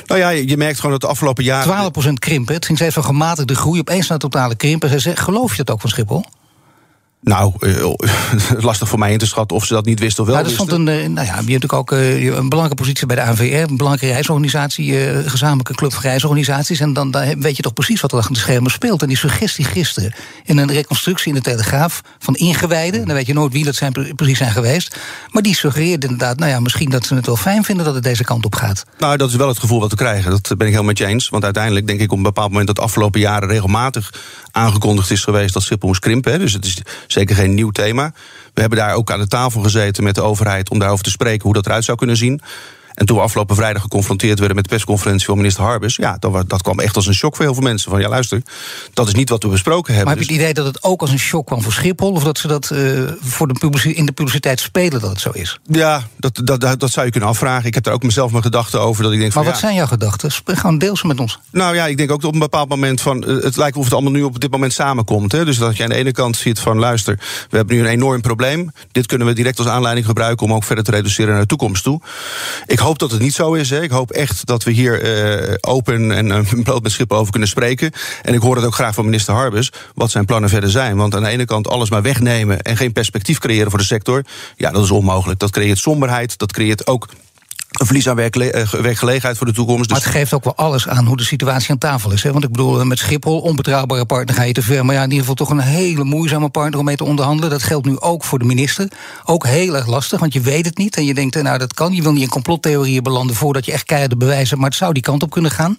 [0.06, 1.92] Nou ja, je merkt gewoon dat de afgelopen jaren.
[2.10, 2.56] 12% krimpen.
[2.56, 4.90] Het ging steeds van gematigde groei opeens naar totale krimpen.
[4.90, 6.26] Zij zegt, geloof je dat ook van Schiphol?
[7.24, 7.94] Nou, uh,
[8.70, 10.36] lastig voor mij in te schatten of ze dat niet wisten of wel.
[10.38, 13.08] Nou, er stond een, uh, nou ja, je hebt natuurlijk ook uh, een belangrijke positie
[13.08, 14.94] bij de ANVR, een belangrijke reisorganisatie,
[15.30, 16.80] gezamenlijke club van reisorganisaties.
[16.80, 19.02] En dan, dan weet je toch precies wat er achter de schermen speelt.
[19.02, 20.14] En die suggestie gisteren
[20.46, 24.16] in een reconstructie in de Telegraaf van ingewijden, dan weet je nooit wie dat zijn,
[24.16, 24.98] precies zijn geweest.
[25.30, 28.04] Maar die suggereerde inderdaad, nou ja, misschien dat ze het wel fijn vinden dat het
[28.04, 28.86] deze kant op gaat.
[29.00, 30.32] Nou, dat is wel het gevoel wat we krijgen.
[30.32, 31.30] Dat ben ik helemaal met je eens.
[31.30, 34.14] Want uiteindelijk denk ik op een bepaald moment dat de afgelopen jaren regelmatig
[34.52, 36.32] aangekondigd is geweest dat Schiphol moest krimpen.
[36.32, 36.40] Hè.
[36.40, 36.82] Dus het is
[37.12, 38.14] zeker geen nieuw thema.
[38.54, 41.44] We hebben daar ook aan de tafel gezeten met de overheid om daarover te spreken
[41.44, 42.42] hoe dat eruit zou kunnen zien.
[42.94, 46.50] En toen we afgelopen vrijdag geconfronteerd werden met de persconferentie van minister Harbers, ja, dat,
[46.50, 47.92] dat kwam echt als een shock voor heel veel mensen.
[47.92, 48.42] Van ja, luister,
[48.94, 50.14] dat is niet wat we besproken hebben.
[50.14, 52.12] Maar heb je het idee dat het ook als een shock kwam voor Schiphol?
[52.12, 55.60] Of dat ze dat uh, voor de in de publiciteit spelen dat het zo is?
[55.66, 57.66] Ja, dat, dat, dat, dat, zou je kunnen afvragen.
[57.66, 59.04] Ik heb daar ook mezelf mijn gedachten over.
[59.04, 60.32] Dat ik denk maar van, wat zijn jouw gedachten?
[60.46, 61.40] Gewoon deel ze met ons.
[61.52, 63.24] Nou ja, ik denk ook op een bepaald moment van.
[63.28, 65.32] Uh, het lijkt of het allemaal nu op dit moment samenkomt.
[65.32, 65.46] Hè?
[65.46, 67.16] Dus dat je aan de ene kant ziet van luister,
[67.50, 68.72] we hebben nu een enorm probleem.
[68.92, 71.84] Dit kunnen we direct als aanleiding gebruiken om ook verder te reduceren naar de toekomst
[71.84, 72.02] toe.
[72.66, 73.70] Ik hoop dat het niet zo is.
[73.70, 73.82] Hè.
[73.82, 75.04] Ik hoop echt dat we hier
[75.50, 77.92] uh, open en uh, bloot met Schiphol over kunnen spreken.
[78.22, 80.98] En ik hoor het ook graag van minister Harbers, wat zijn plannen verder zijn.
[80.98, 84.24] Want aan de ene kant alles maar wegnemen en geen perspectief creëren voor de sector.
[84.56, 85.40] Ja, dat is onmogelijk.
[85.40, 87.08] Dat creëert somberheid, dat creëert ook
[87.72, 89.90] een verlies aan eh, werkgelegenheid voor de toekomst.
[89.90, 92.24] Maar het dus- geeft ook wel alles aan hoe de situatie aan tafel is.
[92.24, 92.32] Hè?
[92.32, 94.86] Want ik bedoel, met Schiphol, onbetrouwbare partner ga je te ver.
[94.86, 97.50] Maar ja, in ieder geval toch een hele moeizame partner om mee te onderhandelen.
[97.50, 98.88] Dat geldt nu ook voor de minister.
[99.26, 100.98] Ook heel erg lastig, want je weet het niet.
[100.98, 101.94] En je denkt, eh, nou dat kan.
[101.94, 104.58] Je wil niet in complottheorieën belanden voordat je echt keiharde bewijzen.
[104.58, 105.76] Maar het zou die kant op kunnen gaan.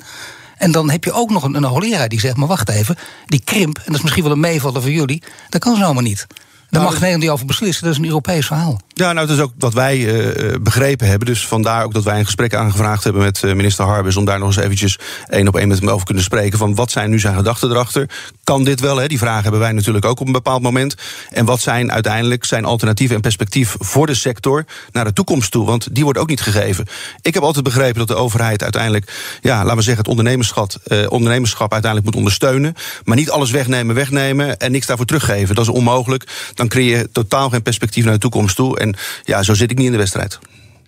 [0.56, 3.42] En dan heb je ook nog een, een hoogleraar die zegt: maar wacht even, die
[3.44, 6.26] krimp, en dat is misschien wel een meevaller voor jullie, dat kan zomaar niet.
[6.70, 8.80] Daar mag Nederland niet over beslissen, dat is een Europees verhaal.
[8.94, 11.26] Ja, nou, dat is ook wat wij uh, begrepen hebben.
[11.26, 14.16] Dus vandaar ook dat wij een gesprek aangevraagd hebben met uh, minister Harbers...
[14.16, 16.58] om daar nog eens eventjes één op één met hem over kunnen spreken...
[16.58, 18.08] van wat zijn nu zijn gedachten erachter?
[18.44, 18.96] Kan dit wel?
[18.96, 19.06] Hè?
[19.06, 20.94] Die vragen hebben wij natuurlijk ook op een bepaald moment.
[21.30, 24.64] En wat zijn uiteindelijk zijn alternatieven en perspectief voor de sector...
[24.92, 25.66] naar de toekomst toe?
[25.66, 26.86] Want die wordt ook niet gegeven.
[27.22, 29.12] Ik heb altijd begrepen dat de overheid uiteindelijk...
[29.40, 32.74] ja, laten we zeggen, het ondernemerschap, uh, ondernemerschap uiteindelijk moet ondersteunen...
[33.04, 35.54] maar niet alles wegnemen, wegnemen en niks daarvoor teruggeven.
[35.54, 36.50] Dat is onmogelijk.
[36.54, 38.80] Dan creëer je totaal geen perspectief naar de toekomst toe...
[38.82, 40.38] En ja, zo zit ik niet in de wedstrijd.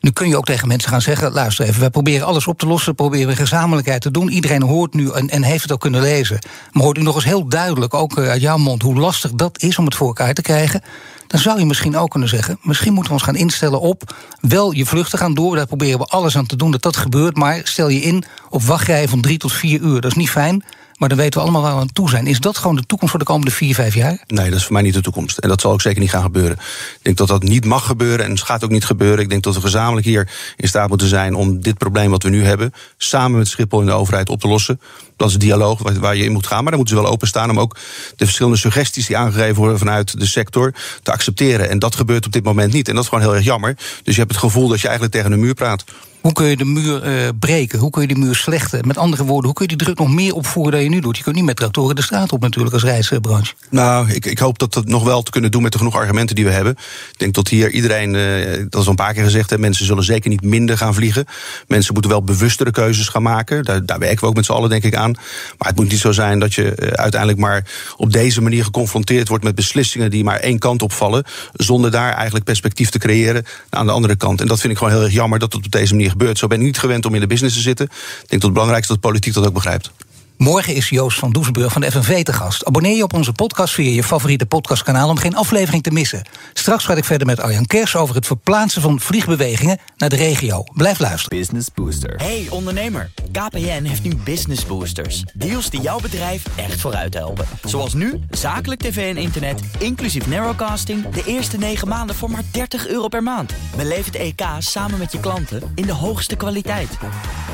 [0.00, 2.66] Nu kun je ook tegen mensen gaan zeggen: luister even, wij proberen alles op te
[2.66, 4.28] lossen, proberen gezamenlijkheid te doen.
[4.28, 6.38] Iedereen hoort nu en, en heeft het ook kunnen lezen.
[6.72, 9.78] Maar hoort u nog eens heel duidelijk, ook uit jouw mond, hoe lastig dat is
[9.78, 10.82] om het voor elkaar te krijgen
[11.26, 14.72] dan zou je misschien ook kunnen zeggen: misschien moeten we ons gaan instellen op wel
[14.72, 15.56] je vluchten gaan door.
[15.56, 17.36] Daar proberen we alles aan te doen dat dat gebeurt.
[17.36, 20.00] Maar stel je in op wachtrijen van drie tot vier uur.
[20.00, 20.64] Dat is niet fijn.
[20.98, 22.26] Maar dan weten we allemaal waar we aan toe zijn.
[22.26, 24.24] Is dat gewoon de toekomst voor de komende vier, vijf jaar?
[24.26, 25.38] Nee, dat is voor mij niet de toekomst.
[25.38, 26.56] En dat zal ook zeker niet gaan gebeuren.
[26.56, 29.18] Ik denk dat dat niet mag gebeuren en het gaat ook niet gebeuren.
[29.18, 32.28] Ik denk dat we gezamenlijk hier in staat moeten zijn om dit probleem wat we
[32.28, 34.80] nu hebben, samen met Schiphol en de overheid op te lossen.
[35.16, 36.62] Dat is een dialoog waar je in moet gaan.
[36.62, 37.76] Maar dan moeten ze wel openstaan om ook
[38.16, 41.70] de verschillende suggesties die aangegeven worden vanuit de sector te accepteren.
[41.70, 42.88] En dat gebeurt op dit moment niet.
[42.88, 43.76] En dat is gewoon heel erg jammer.
[44.02, 45.84] Dus je hebt het gevoel dat je eigenlijk tegen een muur praat.
[46.24, 47.78] Hoe kun je de muur uh, breken?
[47.78, 48.86] Hoe kun je die muur slechten?
[48.86, 51.16] Met andere woorden, hoe kun je die druk nog meer opvoeren dan je nu doet?
[51.16, 53.54] Je kunt niet met tractoren de straat op natuurlijk als reisbranche.
[53.70, 56.36] Nou, ik, ik hoop dat het nog wel te kunnen doen met de genoeg argumenten
[56.36, 56.72] die we hebben.
[57.12, 59.86] Ik denk dat hier iedereen, uh, dat is al een paar keer gezegd, hè, mensen
[59.86, 61.24] zullen zeker niet minder gaan vliegen.
[61.66, 63.64] Mensen moeten wel bewustere keuzes gaan maken.
[63.64, 65.12] Daar, daar werken we ook met z'n allen denk ik aan.
[65.58, 69.28] Maar het moet niet zo zijn dat je uh, uiteindelijk maar op deze manier geconfronteerd
[69.28, 71.24] wordt met beslissingen die maar één kant opvallen.
[71.52, 74.40] Zonder daar eigenlijk perspectief te creëren aan de andere kant.
[74.40, 76.38] En dat vind ik gewoon heel erg jammer dat het op deze manier gebeurt.
[76.38, 77.86] Zo ben ik niet gewend om in de business te zitten.
[77.86, 79.90] Ik denk dat het belangrijkste is dat politiek dat ook begrijpt.
[80.36, 82.64] Morgen is Joost van Doesburg van de FNV te gast.
[82.64, 86.22] Abonneer je op onze podcast via je favoriete podcastkanaal om geen aflevering te missen.
[86.52, 90.64] Straks ga ik verder met Arjan Kers over het verplaatsen van vliegbewegingen naar de regio.
[90.72, 91.38] Blijf luisteren.
[91.38, 92.14] Business Booster.
[92.16, 95.24] Hey ondernemer, KPN heeft nu Business Boosters.
[95.34, 97.46] Deals die jouw bedrijf echt vooruit helpen.
[97.64, 101.08] Zoals nu, zakelijk tv en internet, inclusief narrowcasting...
[101.08, 103.52] de eerste 9 maanden voor maar 30 euro per maand.
[103.76, 106.98] Beleef het EK samen met je klanten in de hoogste kwaliteit.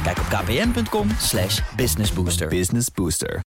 [0.03, 2.49] Kijk op kpn.com slash businessbooster.
[2.71, 3.41] Business Booster.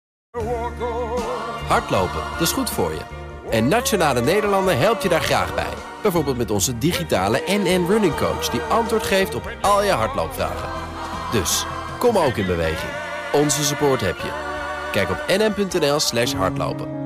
[1.67, 3.01] Hardlopen, dat is goed voor je.
[3.49, 5.73] En Nationale Nederlanden helpt je daar graag bij.
[6.01, 8.49] Bijvoorbeeld met onze digitale NN Running Coach...
[8.49, 10.69] die antwoord geeft op al je hardloopvragen.
[11.31, 11.65] Dus,
[11.99, 12.91] kom ook in beweging.
[13.33, 14.31] Onze support heb je.
[14.91, 16.99] Kijk op nn.nl slash hardlopen.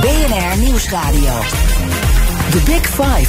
[0.00, 2.05] BNR Nieuwsradio.
[2.50, 3.28] The Big Five.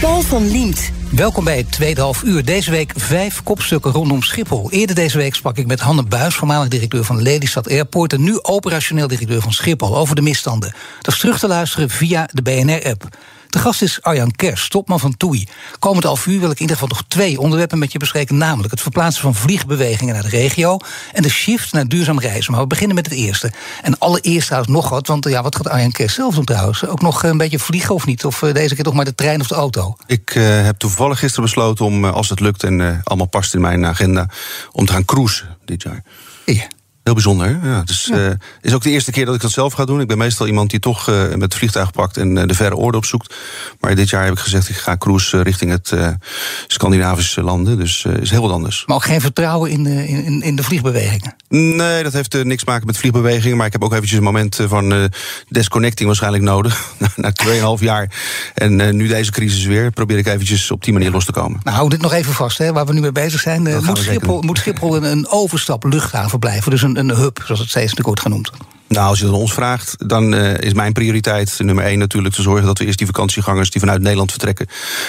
[0.00, 0.90] Paul van Liemt.
[1.10, 2.44] Welkom bij het tweede half uur.
[2.44, 4.70] Deze week vijf kopstukken rondom Schiphol.
[4.70, 8.12] Eerder deze week sprak ik met Hanne Buis, voormalig directeur van Lelystad Airport...
[8.12, 10.74] en nu operationeel directeur van Schiphol, over de misstanden.
[11.00, 13.08] Dat is terug te luisteren via de BNR-app.
[13.50, 15.48] De gast is Arjan Kers, topman van TUI.
[15.78, 18.36] Komend half uur wil ik in ieder geval nog twee onderwerpen met je bespreken.
[18.36, 20.78] Namelijk het verplaatsen van vliegbewegingen naar de regio.
[21.12, 22.52] En de shift naar duurzaam reizen.
[22.52, 23.52] Maar we beginnen met het eerste.
[23.82, 25.06] En allereerst trouwens nog wat.
[25.06, 26.86] Want ja, wat gaat Arjan Kers zelf doen trouwens?
[26.86, 28.24] Ook nog een beetje vliegen of niet?
[28.24, 29.96] Of deze keer toch maar de trein of de auto?
[30.06, 33.60] Ik uh, heb toevallig gisteren besloten om, als het lukt en uh, allemaal past in
[33.60, 34.28] mijn agenda,
[34.72, 36.02] om te gaan cruisen dit jaar.
[36.44, 36.66] Ja.
[37.10, 37.58] Heel bijzonder.
[37.62, 38.16] Ja, het is, ja.
[38.16, 40.00] uh, is ook de eerste keer dat ik dat zelf ga doen.
[40.00, 42.76] Ik ben meestal iemand die toch uh, met het vliegtuig pakt en uh, de verre
[42.76, 43.34] oorde opzoekt.
[43.80, 45.94] Maar dit jaar heb ik gezegd, ik ga cruise richting het
[46.66, 47.78] Scandinavische landen.
[47.78, 48.82] Dus is heel wat anders.
[48.86, 51.34] Maar ook geen vertrouwen in de, in, in de vliegbewegingen?
[51.48, 53.56] Nee, dat heeft niks te maken met vliegbewegingen.
[53.56, 55.10] Maar ik heb ook eventjes een moment van
[55.48, 56.94] disconnecting waarschijnlijk nodig.
[57.16, 58.10] Na 2,5 jaar.
[58.54, 61.60] En nu deze crisis weer, probeer ik eventjes op die manier los te komen.
[61.62, 63.62] Nou, hou dit nog even vast, hè, waar we nu mee bezig zijn.
[63.84, 66.70] Moet Schiphol, moet Schiphol een, een overstap luchthaven blijven?
[66.70, 68.50] Dus een, een hub, zoals het steeds natuurlijk wordt genoemd?
[68.90, 72.42] Nou, als je dan ons vraagt, dan uh, is mijn prioriteit nummer één natuurlijk te
[72.42, 74.66] zorgen dat we eerst die vakantiegangers die vanuit Nederland vertrekken,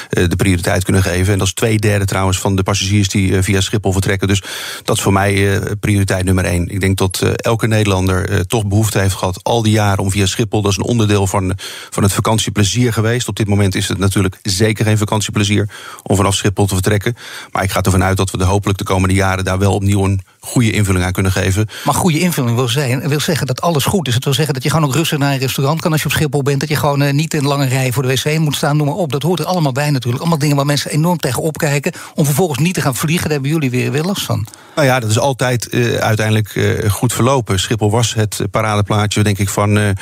[0.09, 1.33] uh, de prioriteit kunnen geven.
[1.33, 4.27] En dat is twee derde trouwens van de passagiers die uh, via Schiphol vertrekken.
[4.27, 4.43] Dus
[4.83, 6.67] dat is voor mij prioriteit nummer één.
[6.67, 10.61] Ik denk dat elke Nederlander toch behoefte heeft gehad al die jaren om via Schiphol,
[10.61, 11.53] dat is een onderdeel van,
[11.89, 13.27] van het vakantieplezier geweest.
[13.27, 15.69] Op dit moment is het natuurlijk zeker geen vakantieplezier
[16.03, 17.15] om vanaf Schiphol te vertrekken.
[17.51, 20.03] Maar ik ga ervan uit dat we de hopelijk de komende jaren daar wel opnieuw
[20.03, 21.67] een goede invulling aan kunnen geven.
[21.85, 24.13] Maar goede invulling wil, zijn, wil zeggen dat alles goed is.
[24.13, 26.13] Het wil zeggen dat je gewoon ook rustig naar een restaurant kan als je op
[26.13, 26.59] Schiphol bent.
[26.59, 28.95] Dat je gewoon uh, niet in lange rij voor de wc moet staan, noem maar
[28.95, 29.11] op.
[29.11, 30.21] Dat hoort er allemaal bij natuurlijk.
[30.21, 31.91] Allemaal dingen waar mensen enorm tegen opkijken.
[32.15, 34.47] Om vervolgens niet te gaan vliegen, daar hebben jullie weer, weer last van.
[34.75, 37.59] Nou ja, dat is altijd uh, uiteindelijk uh, goed verlopen.
[37.59, 39.95] Schiphol was het paradeplaatje, denk ik, van,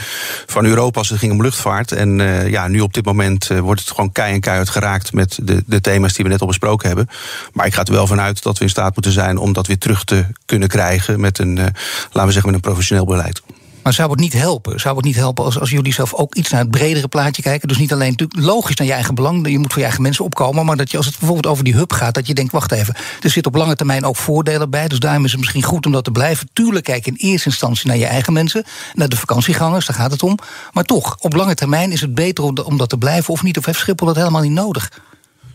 [0.46, 1.92] van Europa als het ging om luchtvaart.
[1.92, 2.18] En
[2.50, 5.82] ja, nu op dit moment wordt het gewoon kei en keihard geraakt met de, de
[5.82, 7.08] thema's die we net al besproken hebben.
[7.54, 9.78] Maar ik ga er wel vanuit dat we in staat moeten zijn om dat weer
[9.78, 13.42] terug te kunnen krijgen met een, laten we zeggen, met een professioneel beleid.
[13.84, 14.80] Maar zou het niet helpen?
[14.80, 17.68] Zou het niet helpen als, als jullie zelf ook iets naar het bredere plaatje kijken?
[17.68, 20.26] Dus niet alleen natuurlijk logisch naar je eigen belang, je moet voor je eigen mensen
[20.26, 22.72] opkomen, maar dat je als het bijvoorbeeld over die hub gaat, dat je denkt: wacht
[22.72, 24.88] even, er zit op lange termijn ook voordelen bij.
[24.88, 26.50] Dus daarom is het misschien goed om dat te blijven.
[26.54, 28.64] Tuurlijk kijk in eerste instantie naar je eigen mensen,
[28.94, 30.38] naar de vakantiegangers, daar gaat het om.
[30.72, 33.58] Maar toch, op lange termijn is het beter om dat te blijven of niet?
[33.58, 34.92] Of heeft Schiphol dat helemaal niet nodig?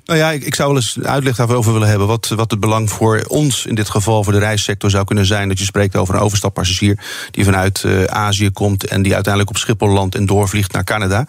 [0.05, 2.07] Nou ja, ik, ik zou wel eens uitleg daarover willen hebben.
[2.07, 5.49] Wat, wat het belang voor ons, in dit geval voor de reissector, zou kunnen zijn.
[5.49, 6.99] Dat je spreekt over een overstappassagier
[7.31, 11.27] die vanuit uh, Azië komt en die uiteindelijk op Schiphol landt en doorvliegt naar Canada.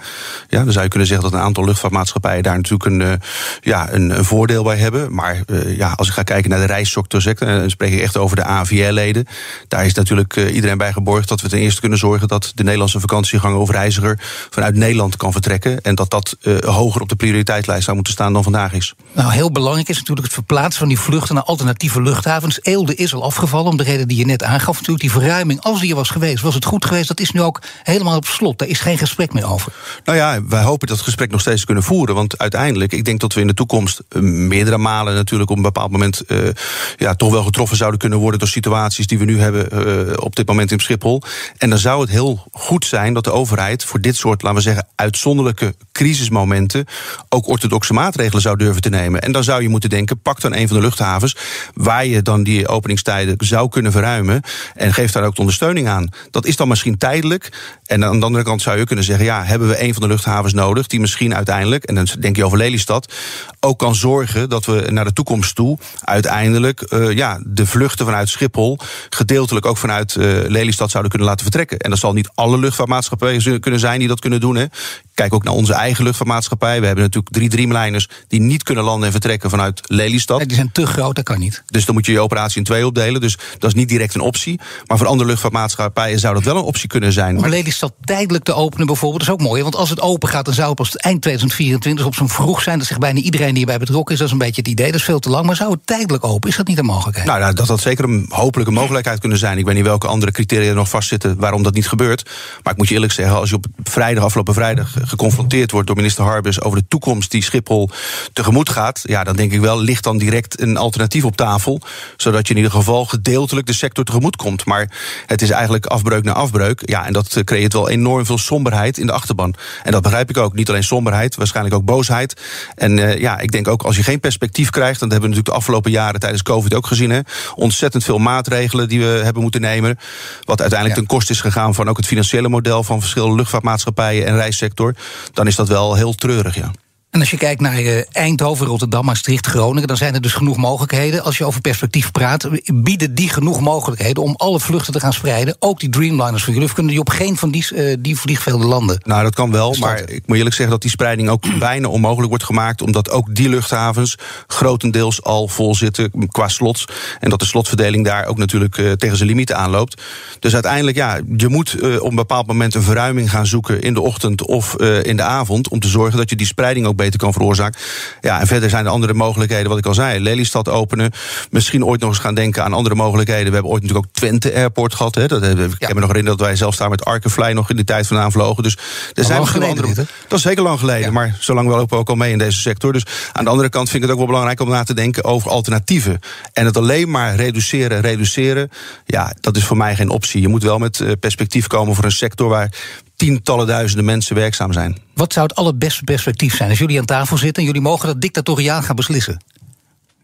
[0.48, 3.14] Ja, dan zou je kunnen zeggen dat een aantal luchtvaartmaatschappijen daar natuurlijk een, uh,
[3.62, 5.14] ja, een, voordeel bij hebben.
[5.14, 8.36] Maar uh, ja, als ik ga kijken naar de reissector, dan spreek ik echt over
[8.36, 9.26] de AVL-leden.
[9.68, 13.00] Daar is natuurlijk iedereen bij geborgd dat we ten eerste kunnen zorgen dat de Nederlandse
[13.00, 15.82] vakantieganger of reiziger vanuit Nederland kan vertrekken.
[15.82, 18.94] En dat dat hoger op de prioriteitslijst zou moeten staan dan vandaag is.
[19.12, 22.60] Nou, heel belangrijk is natuurlijk het verplaatsen van die vluchten naar alternatieve luchthavens.
[22.62, 24.74] Eelde is al afgevallen, om de reden die je net aangaf.
[24.74, 27.08] Natuurlijk die verruiming, als die er was geweest, was het goed geweest.
[27.08, 28.60] Dat is nu ook helemaal op slot.
[28.60, 29.74] Daar is geen gesprek meer over.
[30.04, 32.16] Nou ja, wij hopen dat gesprek nog steeds kunnen voeren.
[32.16, 35.64] Want uiteindelijk, ik denk dat we in de toekomst eh, meerdere malen natuurlijk op een
[35.64, 36.50] bepaald moment uh,
[36.98, 40.36] ja, toch wel getroffen zouden kunnen worden door situaties die we nu hebben uh, op
[40.36, 41.22] dit moment in Schiphol.
[41.58, 44.64] En dan zou het heel goed zijn dat de overheid voor dit soort, laten we
[44.64, 46.86] zeggen, uitzonderlijke crisismomenten
[47.30, 49.22] ook orthodoxe maatregelen zou durven te nemen.
[49.22, 51.36] En dan zou je moeten denken, pak dan een van de luchthavens
[51.74, 54.42] waar je dan die openingstijden zou kunnen verruimen
[54.74, 56.10] en geef daar ook de ondersteuning aan.
[56.32, 57.52] Dat is dan misschien tijdelijk.
[57.86, 60.08] En aan de andere kant zou je kunnen zeggen, ja, hebben we een van de
[60.08, 63.14] luchthavens nodig die misschien uiteindelijk, en dan denk je over Lelystad,
[63.60, 68.30] ook kan zorgen dat we naar de toekomst toe uiteindelijk uh, ja, de vluchten vanuit
[68.30, 71.80] Schiphol gedeeltelijk ook vanuit uh, Lelystad zouden kunnen laten vertrekken.
[71.80, 74.56] En dat zal niet alle luchtvaartmaatschappijen kunnen zijn die dat kunnen doen.
[74.56, 74.66] Hè.
[75.14, 76.80] Kijk ook naar onze eigen luchtvaartmaatschappij.
[76.80, 80.40] We hebben natuurlijk drie Dreamliners die niet kunnen landen en vertrekken vanuit Lelystad.
[80.40, 81.64] die zijn te groot, dat kan niet.
[81.66, 83.22] Dus dan moet je je operatie in twee opdelen.
[83.22, 84.60] Dus dat is niet direct een optie.
[84.88, 87.36] Maar voor andere luchtvaartmaatschappijen zou dat wel een optie kunnen zijn.
[87.36, 89.64] Maar Lelystad tijdelijk te openen bijvoorbeeld is ook mooi.
[89.64, 92.78] Want als het open gaat, dan zou het pas eind 2024 op zo'n vroeg zijn.
[92.78, 94.20] Dat zegt bijna iedereen die hierbij betrokken is.
[94.20, 94.86] Dat is een beetje het idee.
[94.86, 95.46] Dat is veel te lang.
[95.46, 96.50] Maar zou het tijdelijk open?
[96.50, 97.28] Is dat niet een mogelijkheid?
[97.28, 99.58] Nou, nou dat had zeker een hopelijke mogelijkheid kunnen zijn.
[99.58, 102.30] Ik weet niet welke andere criteria er nog vastzitten waarom dat niet gebeurt.
[102.64, 105.96] Maar ik moet je eerlijk zeggen, als je op vrijdag, afgelopen vrijdag, geconfronteerd wordt door
[105.96, 107.90] minister Harbers over de toekomst die Schiphol
[108.36, 111.82] tegemoet gaat, ja, dan denk ik wel, ligt dan direct een alternatief op tafel.
[112.18, 114.66] Zodat je in ieder geval gedeeltelijk de sector tegemoet komt.
[114.66, 114.92] Maar
[115.26, 116.82] het is eigenlijk afbreuk na afbreuk.
[116.86, 119.56] Ja, en dat creëert wel enorm veel somberheid in de achterban.
[119.84, 120.54] En dat begrijp ik ook.
[120.54, 122.42] Niet alleen somberheid, waarschijnlijk ook boosheid.
[122.76, 125.36] En uh, ja, ik denk ook als je geen perspectief krijgt, en dat hebben we
[125.36, 127.20] natuurlijk de afgelopen jaren tijdens COVID ook gezien, hè,
[127.56, 129.98] ontzettend veel maatregelen die we hebben moeten nemen.
[130.44, 131.06] Wat uiteindelijk ja.
[131.06, 134.96] ten koste is gegaan van ook het financiële model van verschillende luchtvaartmaatschappijen en reissector.
[135.34, 136.72] Dan is dat wel heel treurig, ja.
[137.16, 140.58] En als je kijkt naar uh, Eindhoven, Rotterdam, Maastricht, Groningen, dan zijn er dus genoeg
[140.58, 141.24] mogelijkheden.
[141.24, 145.56] Als je over perspectief praat, bieden die genoeg mogelijkheden om alle vluchten te gaan spreiden.
[145.60, 146.68] Ook die Dreamliners van jullie.
[146.68, 149.00] Of kunnen die op geen van die, uh, die vliegvelden landen?
[149.04, 149.76] Nou, dat kan wel.
[149.80, 152.82] Maar ik moet eerlijk zeggen dat die spreiding ook bijna onmogelijk wordt gemaakt.
[152.82, 156.88] Omdat ook die luchthavens grotendeels al vol zitten qua slots.
[157.20, 160.02] En dat de slotverdeling daar ook natuurlijk uh, tegen zijn limieten aanloopt.
[160.40, 164.02] Dus uiteindelijk, ja, je moet op een bepaald moment een verruiming gaan zoeken in de
[164.02, 165.70] ochtend of in de avond.
[165.70, 167.80] Om te zorgen dat je die spreiding ook beter kan veroorzaken.
[168.22, 170.20] Ja, en verder zijn er andere mogelijkheden, wat ik al zei.
[170.20, 171.12] Lelystad openen.
[171.50, 173.48] Misschien ooit nog eens gaan denken aan andere mogelijkheden.
[173.48, 175.16] We hebben ooit natuurlijk ook Twente Airport gehad.
[175.16, 175.28] Hè.
[175.28, 175.88] Dat, ik ja.
[175.88, 178.32] kan me nog herinneren dat wij zelfs daar met Arkenfly nog in de tijd vandaan
[178.32, 178.64] vlogen.
[178.64, 178.78] Dus
[179.14, 179.88] er zijn misschien andere.
[179.88, 179.96] Dit,
[180.28, 181.06] dat is zeker lang geleden.
[181.06, 181.12] Ja.
[181.12, 182.94] Maar zolang we lopen ook al mee in deze sector.
[182.94, 185.24] Dus aan de andere kant vind ik het ook wel belangrijk om na te denken
[185.24, 186.20] over alternatieven.
[186.54, 188.72] En het alleen maar reduceren, reduceren.
[189.06, 190.42] Ja, dat is voor mij geen optie.
[190.42, 192.70] Je moet wel met perspectief komen voor een sector waar
[193.16, 194.98] tientallen duizenden mensen werkzaam zijn.
[195.14, 198.22] Wat zou het allerbeste perspectief zijn als jullie aan tafel zitten en jullie mogen dat
[198.22, 199.42] dictatoriaal gaan beslissen?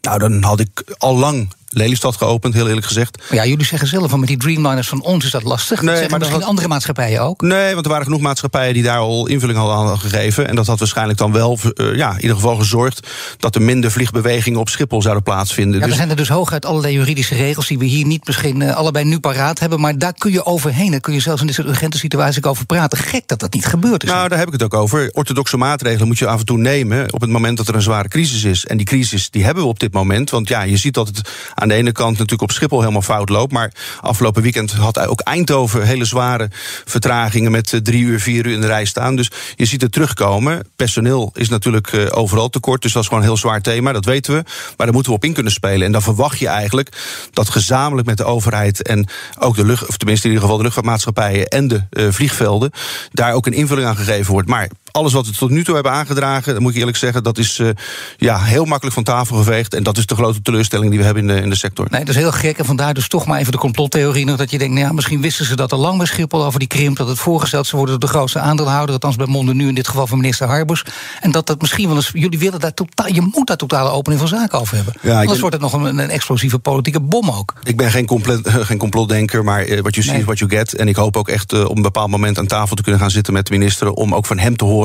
[0.01, 3.23] Nou, dan had ik al lang Lelystad geopend, heel eerlijk gezegd.
[3.31, 5.81] Ja, jullie zeggen zelf van met die Dreamliners van ons is dat lastig.
[5.81, 6.49] Nee, maar misschien had...
[6.49, 7.41] andere maatschappijen ook?
[7.41, 10.47] Nee, want er waren genoeg maatschappijen die daar al invulling hadden aan gegeven.
[10.47, 13.07] En dat had waarschijnlijk dan wel uh, ja, in ieder geval gezorgd
[13.37, 15.79] dat er minder vliegbewegingen op Schiphol zouden plaatsvinden.
[15.79, 15.89] Ja, dus...
[15.89, 19.05] Er zijn er dus hooguit allerlei juridische regels die we hier niet misschien uh, allebei
[19.05, 19.79] nu paraat hebben.
[19.79, 20.91] Maar daar kun je overheen.
[20.91, 22.97] Daar kun je zelfs in deze urgente situatie over praten.
[22.97, 24.09] Gek dat dat niet gebeurd is.
[24.09, 25.09] Nou, daar heb ik het ook over.
[25.13, 28.07] Orthodoxe maatregelen moet je af en toe nemen op het moment dat er een zware
[28.07, 28.65] crisis is.
[28.65, 30.29] En die crisis die hebben we op dit moment.
[30.29, 31.29] Want ja, je ziet dat het
[31.61, 33.51] aan de ene kant natuurlijk op Schiphol helemaal fout loopt.
[33.51, 33.71] Maar
[34.01, 36.49] afgelopen weekend had ook Eindhoven hele zware
[36.85, 39.15] vertragingen met drie uur, vier uur in de rij staan.
[39.15, 40.67] Dus je ziet het terugkomen.
[40.75, 42.81] Personeel is natuurlijk uh, overal tekort.
[42.81, 44.43] Dus dat is gewoon een heel zwaar thema, dat weten we.
[44.77, 45.85] Maar daar moeten we op in kunnen spelen.
[45.85, 46.89] En dan verwacht je eigenlijk
[47.33, 49.07] dat gezamenlijk met de overheid en
[49.39, 52.71] ook de lucht, of tenminste in ieder geval de luchtvaartmaatschappijen en de uh, vliegvelden,
[53.11, 54.47] daar ook een invulling aan gegeven wordt.
[54.47, 57.37] Maar alles wat we tot nu toe hebben aangedragen, dan moet ik eerlijk zeggen, dat
[57.37, 57.69] is uh,
[58.17, 59.73] ja, heel makkelijk van tafel geveegd.
[59.73, 61.87] En dat is de grote teleurstelling die we hebben in de, in de sector.
[61.89, 62.57] Nee, dat is heel gek.
[62.57, 64.37] En vandaar dus toch maar even de complottheorie nog.
[64.37, 66.67] Dat je denkt, nou ja, misschien wisten ze dat al lang bij Schiphol over die
[66.67, 66.97] krimp.
[66.97, 68.93] Dat het voorgesteld zou worden door de grootste aandeelhouder.
[68.93, 70.83] Althans bij Monde nu in dit geval van minister Harbers.
[71.21, 72.09] En dat dat misschien wel eens.
[72.13, 73.13] Jullie willen daar totaal.
[73.13, 74.93] Je moet daar totale opening van zaken over hebben.
[75.01, 77.53] Ja, Anders ben, wordt het nog een, een, explosieve politieke bom ook.
[77.63, 80.73] Ik ben geen, compleet, geen complotdenker, maar wat je ziet is wat je get.
[80.73, 83.11] En ik hoop ook echt uh, op een bepaald moment aan tafel te kunnen gaan
[83.11, 83.91] zitten met de minister.
[83.91, 84.80] Om ook van hem te horen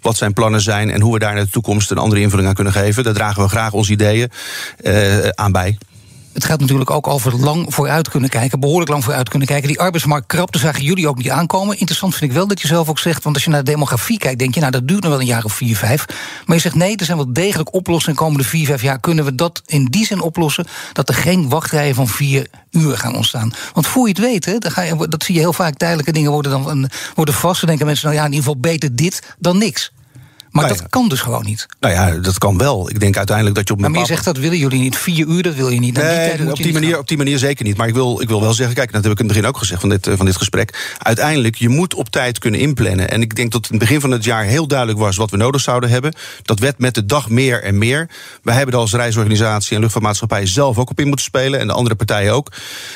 [0.00, 2.54] Wat zijn plannen zijn en hoe we daar in de toekomst een andere invulling aan
[2.54, 3.04] kunnen geven.
[3.04, 4.30] Daar dragen we graag onze ideeën
[4.82, 5.78] uh, aan bij.
[6.38, 9.68] Het gaat natuurlijk ook over lang vooruit kunnen kijken, behoorlijk lang vooruit kunnen kijken.
[9.68, 11.78] Die arbeidsmarkt krapte zagen jullie ook niet aankomen.
[11.78, 14.18] Interessant vind ik wel dat je zelf ook zegt, want als je naar de demografie
[14.18, 16.04] kijkt, denk je, nou dat duurt nog wel een jaar of vier, vijf.
[16.46, 18.16] Maar je zegt nee, er zijn wel degelijk oplossingen.
[18.16, 21.48] De komende vier, vijf jaar kunnen we dat in die zin oplossen dat er geen
[21.48, 23.52] wachtrijen van vier uur gaan ontstaan.
[23.72, 26.12] Want voor je het weet, hè, dan ga je, dat zie je heel vaak, tijdelijke
[26.12, 27.60] dingen worden dan worden vast.
[27.60, 29.92] Dan denken mensen, nou ja, in ieder geval beter dit dan niks.
[30.60, 31.66] Maar nou dat kan dus gewoon niet.
[31.80, 32.90] Nou ja, dat kan wel.
[32.90, 34.96] Ik denk uiteindelijk dat je op een Maar je zegt dat willen jullie niet.
[34.96, 35.96] Vier uur, dat wil je niet.
[35.96, 37.76] Nee, die op, die manier, op die manier zeker niet.
[37.76, 39.58] Maar ik wil, ik wil wel zeggen, kijk, dat heb ik in het begin ook
[39.58, 40.94] gezegd van dit, eh, van dit gesprek.
[40.98, 43.10] Uiteindelijk, je moet op tijd kunnen inplannen.
[43.10, 45.36] En ik denk dat in het begin van het jaar heel duidelijk was wat we
[45.36, 46.14] nodig zouden hebben.
[46.42, 48.08] Dat werd met de dag meer en meer.
[48.42, 51.60] Wij hebben er als reisorganisatie en luchtvaartmaatschappij zelf ook op in moeten spelen.
[51.60, 52.52] En de andere partijen ook.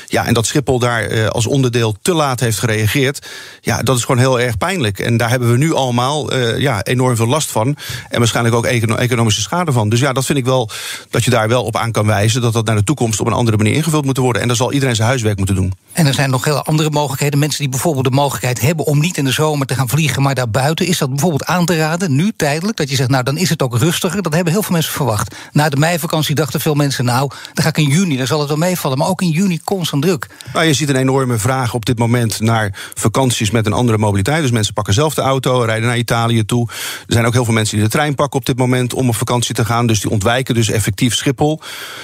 [0.06, 3.26] Ja, en dat Schiphol daar eh, als onderdeel te laat heeft gereageerd.
[3.60, 4.98] Ja, dat is gewoon heel erg pijnlijk.
[4.98, 7.51] En daar hebben we nu allemaal uh, ja, enorm veel last van.
[7.54, 9.88] En waarschijnlijk ook economische schade van.
[9.88, 10.70] Dus ja, dat vind ik wel
[11.10, 12.40] dat je daar wel op aan kan wijzen.
[12.40, 14.42] Dat dat naar de toekomst op een andere manier ingevuld moet worden.
[14.42, 15.72] En dan zal iedereen zijn huiswerk moeten doen.
[15.92, 17.38] En er zijn nog heel andere mogelijkheden.
[17.38, 20.34] Mensen die bijvoorbeeld de mogelijkheid hebben om niet in de zomer te gaan vliegen, maar
[20.34, 20.86] daarbuiten.
[20.86, 22.76] Is dat bijvoorbeeld aan te raden, nu tijdelijk?
[22.76, 24.22] Dat je zegt, nou dan is het ook rustiger.
[24.22, 25.34] Dat hebben heel veel mensen verwacht.
[25.52, 28.48] Na de meivakantie dachten veel mensen, nou, dan ga ik in juni, dan zal het
[28.48, 28.98] wel meevallen.
[28.98, 30.26] Maar ook in juni constant druk.
[30.52, 34.42] Nou, je ziet een enorme vraag op dit moment naar vakanties met een andere mobiliteit.
[34.42, 36.68] Dus mensen pakken zelf de auto, rijden naar Italië toe.
[37.06, 39.16] Er zijn ook heel veel mensen die de trein pakken op dit moment om op
[39.16, 39.86] vakantie te gaan.
[39.86, 41.60] Dus die ontwijken dus effectief Schiphol.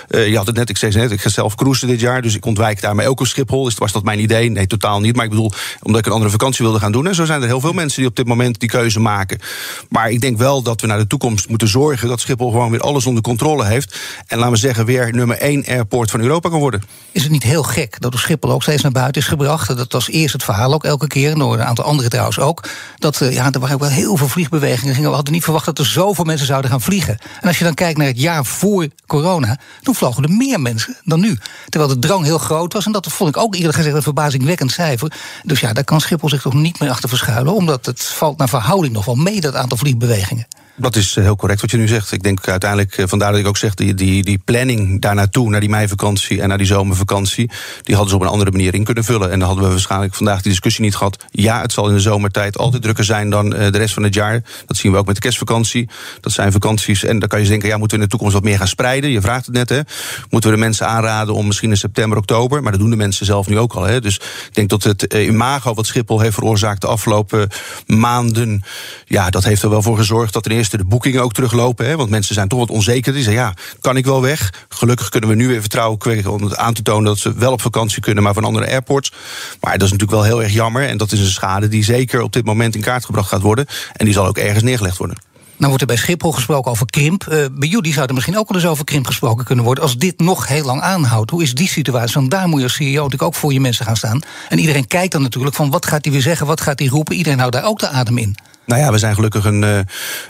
[0.08, 2.22] Uh, je had het net, ik zei net, ik ga zelf cruisen dit jaar.
[2.22, 3.64] Dus ik ontwijk daarmee ook op Schiphol.
[3.64, 4.50] Dus was dat mijn idee?
[4.50, 5.16] Nee, totaal niet.
[5.16, 7.06] Maar ik bedoel, omdat ik een andere vakantie wilde gaan doen.
[7.06, 9.38] En zo zijn er heel veel mensen die op dit moment die keuze maken.
[9.88, 12.80] Maar ik denk wel dat we naar de toekomst moeten zorgen dat Schiphol gewoon weer
[12.80, 13.96] alles onder controle heeft.
[14.26, 16.82] En laten we zeggen, weer nummer één airport van Europa kan worden.
[17.12, 19.76] Is het niet heel gek dat Schiphol ook steeds naar buiten is gebracht?
[19.76, 22.64] Dat was eerst het verhaal ook elke keer, door een aantal anderen trouwens ook.
[22.96, 25.10] Dat uh, ja, er waren ook wel heel veel vliegbewegingen.
[25.10, 27.18] We hadden niet verwacht dat er zoveel mensen zouden gaan vliegen.
[27.40, 30.96] En als je dan kijkt naar het jaar voor corona, toen vlogen er meer mensen
[31.04, 31.38] dan nu.
[31.68, 32.86] Terwijl de drang heel groot was.
[32.86, 35.12] En dat vond ik ook eerlijk gezegd een verbazingwekkend cijfer.
[35.42, 37.54] Dus ja, daar kan Schiphol zich toch niet meer achter verschuilen.
[37.54, 40.46] Omdat het valt naar verhouding nog wel mee, dat aantal vliegbewegingen.
[40.80, 42.12] Dat is eh, heel correct wat je nu zegt.
[42.12, 45.50] Ik denk uiteindelijk, eh, vandaar dat ik ook zeg, die, die, die planning daar naartoe,
[45.50, 47.50] naar die meivakantie en naar die zomervakantie,
[47.82, 49.30] die hadden ze op een andere manier in kunnen vullen.
[49.30, 51.24] En dan hadden we waarschijnlijk vandaag die discussie niet gehad.
[51.30, 54.14] Ja, het zal in de zomertijd altijd drukker zijn dan eh, de rest van het
[54.14, 54.42] jaar.
[54.66, 55.88] Dat zien we ook met de kerstvakantie.
[56.20, 57.04] Dat zijn vakanties.
[57.04, 59.10] En dan kan je denken, ja, moeten we in de toekomst wat meer gaan spreiden?
[59.10, 59.80] Je vraagt het net, hè.
[60.30, 63.26] Moeten we de mensen aanraden om misschien in september, oktober, maar dat doen de mensen
[63.26, 63.82] zelf nu ook al.
[63.82, 64.00] Hè.
[64.00, 67.48] Dus ik denk dat het imago wat Schiphol heeft veroorzaakt de afgelopen
[67.86, 68.62] maanden,
[69.04, 71.86] ja, dat heeft er wel voor gezorgd dat ten eerste de boekingen ook teruglopen.
[71.86, 73.12] Hè, want mensen zijn toch wat onzeker.
[73.12, 74.52] Die zeggen, ja, kan ik wel weg?
[74.68, 77.52] Gelukkig kunnen we nu weer vertrouwen kweken om het aan te tonen dat ze wel
[77.52, 79.12] op vakantie kunnen, maar van andere airports.
[79.60, 80.88] Maar dat is natuurlijk wel heel erg jammer.
[80.88, 83.66] En dat is een schade die zeker op dit moment in kaart gebracht gaat worden.
[83.92, 85.16] En die zal ook ergens neergelegd worden.
[85.58, 87.26] Nou wordt er bij Schiphol gesproken over krimp.
[87.28, 89.84] Uh, bij jullie zou er misschien ook wel eens over krimp gesproken kunnen worden...
[89.84, 91.30] als dit nog heel lang aanhoudt.
[91.30, 92.14] Hoe is die situatie?
[92.14, 94.20] Want daar moet je als CEO natuurlijk ook voor je mensen gaan staan.
[94.48, 97.16] En iedereen kijkt dan natuurlijk van wat gaat hij weer zeggen, wat gaat hij roepen.
[97.16, 98.36] Iedereen houdt daar ook de adem in.
[98.68, 99.78] Nou ja, we zijn gelukkig een, uh,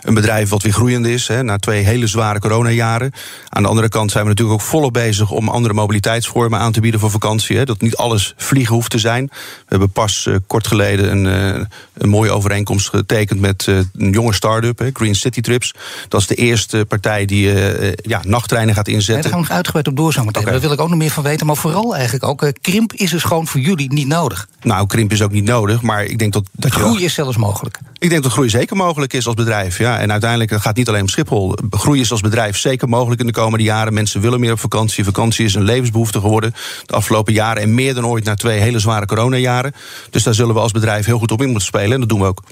[0.03, 1.29] een bedrijf wat weer groeiend is.
[1.29, 3.13] Hè, na twee hele zware coronajaren.
[3.49, 6.81] Aan de andere kant zijn we natuurlijk ook volop bezig om andere mobiliteitsvormen aan te
[6.81, 7.57] bieden voor vakantie.
[7.57, 9.27] Hè, dat niet alles vliegen hoeft te zijn.
[9.33, 14.35] We hebben pas uh, kort geleden een, uh, een mooie overeenkomst getekend met een jonge
[14.35, 15.75] start-up, Green City Trips.
[16.09, 17.53] Dat is de eerste partij die
[17.95, 19.17] ja, nachttreinen gaat inzetten.
[19.17, 20.41] Ja, daar gaan we nog uitgebreid op door zo meteen.
[20.41, 20.53] Okay.
[20.53, 21.47] Daar wil ik ook nog meer van weten.
[21.47, 24.49] Maar vooral eigenlijk ook, krimp is dus gewoon voor jullie niet nodig.
[24.63, 26.45] Nou, krimp is ook niet nodig, maar ik denk dat...
[26.53, 27.79] dat Groei is zelfs mogelijk.
[27.99, 29.79] Ik denk dat groei zeker mogelijk is als bedrijf.
[29.79, 29.99] Ja.
[29.99, 31.55] En uiteindelijk het gaat niet alleen om Schiphol.
[31.71, 33.95] Groei is als bedrijf zeker mogelijk in de komende jaren.
[33.95, 35.05] Mensen willen meer op vakantie.
[35.05, 36.55] Vakantie is een levensbehoefte geworden
[36.87, 37.63] de afgelopen jaren.
[37.63, 39.75] En meer dan ooit na twee hele zware coronajaren.
[40.11, 41.93] Dus daar zullen we als bedrijf heel goed op in moeten spelen.
[41.93, 42.43] En dat doen we ook.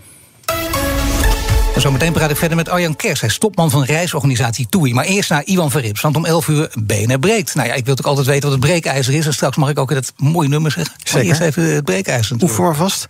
[1.76, 3.20] Zometeen praat ik verder met Arjan Kers.
[3.20, 4.94] Hij is topman van reisorganisatie TUI.
[4.94, 7.54] Maar eerst naar Ivan Verrips, want om 11 uur BNR breekt.
[7.54, 9.26] Nou ja, ik wil ook altijd weten wat het breekijzer is.
[9.26, 10.94] En straks mag ik ook dat mooie nummer zeggen.
[11.04, 11.28] Zeker.
[11.28, 12.36] Eerst even het breekijzer.
[12.42, 13.06] Oef voor vast.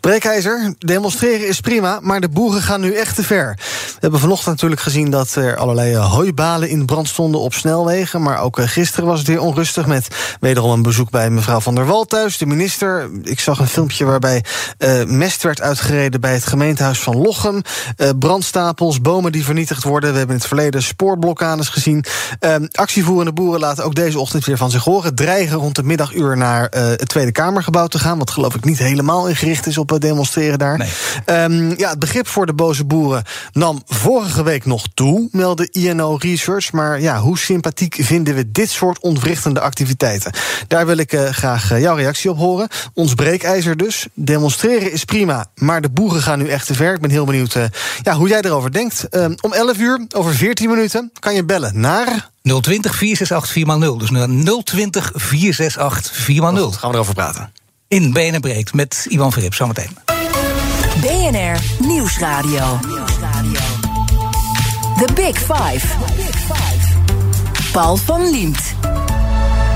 [0.00, 3.54] Breekijzer, demonstreren is prima, maar de boeren gaan nu echt te ver.
[3.56, 8.22] We hebben vanochtend natuurlijk gezien dat er allerlei hooibalen in brand stonden op snelwegen.
[8.22, 10.08] Maar ook eh, gisteren was het weer onrustig met
[10.40, 13.10] wederom een bezoek bij mevrouw Van der Wal thuis, de minister.
[13.22, 14.44] Ik zag een filmpje waarbij
[14.78, 17.62] uh, mest werd uitgereden bij het gemeentehuis van Lochem.
[17.96, 20.12] Uh, brandstapels, bomen die vernietigd worden.
[20.12, 22.04] We hebben in het verleden spoorblokkades gezien.
[22.40, 25.14] Uh, actievoerende boeren laten ook deze ochtend weer van zich horen.
[25.14, 28.18] Dreigen rond het middaguur naar uh, het Tweede Kamergebouw te gaan.
[28.18, 30.78] Wat geloof ik niet helemaal ingericht is op het demonstreren daar.
[30.78, 30.90] Nee.
[31.42, 36.14] Um, ja, het begrip voor de boze boeren nam vorige week nog toe, meldde INO
[36.14, 36.72] Research.
[36.72, 40.32] Maar ja, hoe sympathiek vinden we dit soort ontwrichtende activiteiten?
[40.68, 42.68] Daar wil ik uh, graag jouw reactie op horen.
[42.94, 44.06] Ons breekijzer dus.
[44.14, 46.94] Demonstreren is prima, maar de boeren gaan nu echt te ver.
[46.94, 47.56] Ik ben heel benieuwd
[48.02, 49.06] Ja, hoe jij erover denkt.
[49.10, 52.30] Um, om 11 uur, over 14 minuten, kan je bellen naar...
[52.42, 53.98] 020 468 4x0.
[53.98, 54.28] Dus naar
[54.64, 56.78] 020 468 4x0.
[56.78, 57.52] Gaan we erover praten.
[57.88, 59.96] In BNR Breed met Ivan Verrip, zometeen.
[61.00, 62.78] BNR Nieuwsradio.
[64.96, 65.86] The Big Five.
[67.72, 68.89] Paul van Liemt.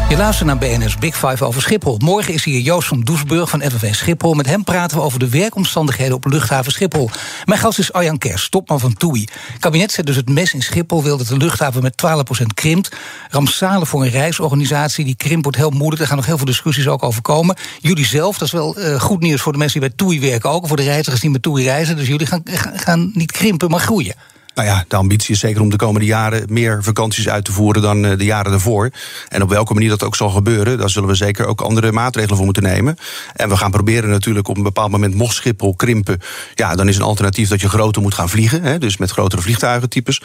[0.08, 1.98] Je luistert naar BNS Big Five over Schiphol.
[1.98, 4.34] Morgen is hier Joost van Doesburg van FNV Schiphol.
[4.34, 7.10] Met hem praten we over de werkomstandigheden op luchthaven Schiphol.
[7.44, 9.28] Mijn gast is Arjan Kers, topman van TUI.
[9.58, 12.02] Kabinet zet dus het mes in Schiphol, wil dat de luchthaven met
[12.42, 12.96] 12% krimpt.
[13.30, 16.00] Rampzalen voor een reisorganisatie, die krimp wordt heel moeilijk.
[16.00, 17.56] Er gaan nog heel veel discussies ook over komen.
[17.80, 20.50] Jullie zelf, dat is wel uh, goed nieuws voor de mensen die bij TUI werken
[20.50, 20.66] ook.
[20.66, 21.96] Voor de reizigers die met TUI reizen.
[21.96, 22.42] Dus jullie gaan,
[22.74, 24.14] gaan niet krimpen, maar groeien.
[24.54, 27.82] Nou ja, de ambitie is zeker om de komende jaren meer vakanties uit te voeren
[27.82, 28.90] dan eh, de jaren daarvoor.
[29.28, 32.36] En op welke manier dat ook zal gebeuren, daar zullen we zeker ook andere maatregelen
[32.36, 32.96] voor moeten nemen.
[33.32, 36.20] En we gaan proberen natuurlijk op een bepaald moment, mocht Schiphol krimpen,
[36.54, 38.62] ja, dan is een alternatief dat je groter moet gaan vliegen.
[38.62, 40.20] Hè, dus met grotere vliegtuigentypes.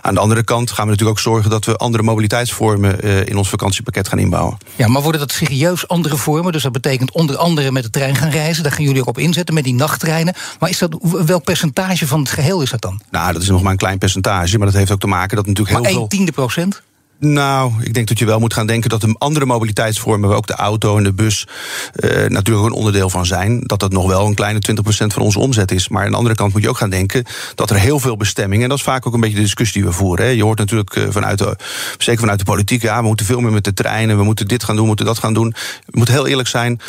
[0.00, 3.36] Aan de andere kant gaan we natuurlijk ook zorgen dat we andere mobiliteitsvormen uh, in
[3.36, 4.58] ons vakantiepakket gaan inbouwen.
[4.76, 6.52] Ja, maar worden dat serieus andere vormen?
[6.52, 8.62] Dus dat betekent onder andere met de trein gaan reizen.
[8.62, 10.34] Daar gaan jullie ook op inzetten met die nachttreinen.
[10.58, 13.00] Maar is dat, welk percentage van het geheel is dat dan?
[13.10, 14.58] Nou, dat is nog maar een klein percentage.
[14.58, 16.08] Maar dat heeft ook te maken dat natuurlijk maar heel veel.
[16.08, 16.82] tiende procent?
[17.20, 20.46] Nou, ik denk dat je wel moet gaan denken dat de andere mobiliteitsvormen, waar ook
[20.46, 21.46] de auto en de bus
[21.94, 25.38] uh, natuurlijk een onderdeel van zijn, dat dat nog wel een kleine 20% van onze
[25.38, 25.88] omzet is.
[25.88, 28.62] Maar aan de andere kant moet je ook gaan denken dat er heel veel bestemmingen,
[28.62, 30.24] en dat is vaak ook een beetje de discussie die we voeren.
[30.24, 30.30] Hè.
[30.30, 31.56] Je hoort natuurlijk uh, vanuit de,
[31.98, 34.64] zeker vanuit de politiek, ja, we moeten veel meer met de treinen, we moeten dit
[34.64, 35.54] gaan doen, we moeten dat gaan doen.
[35.86, 36.80] We moeten heel eerlijk zijn,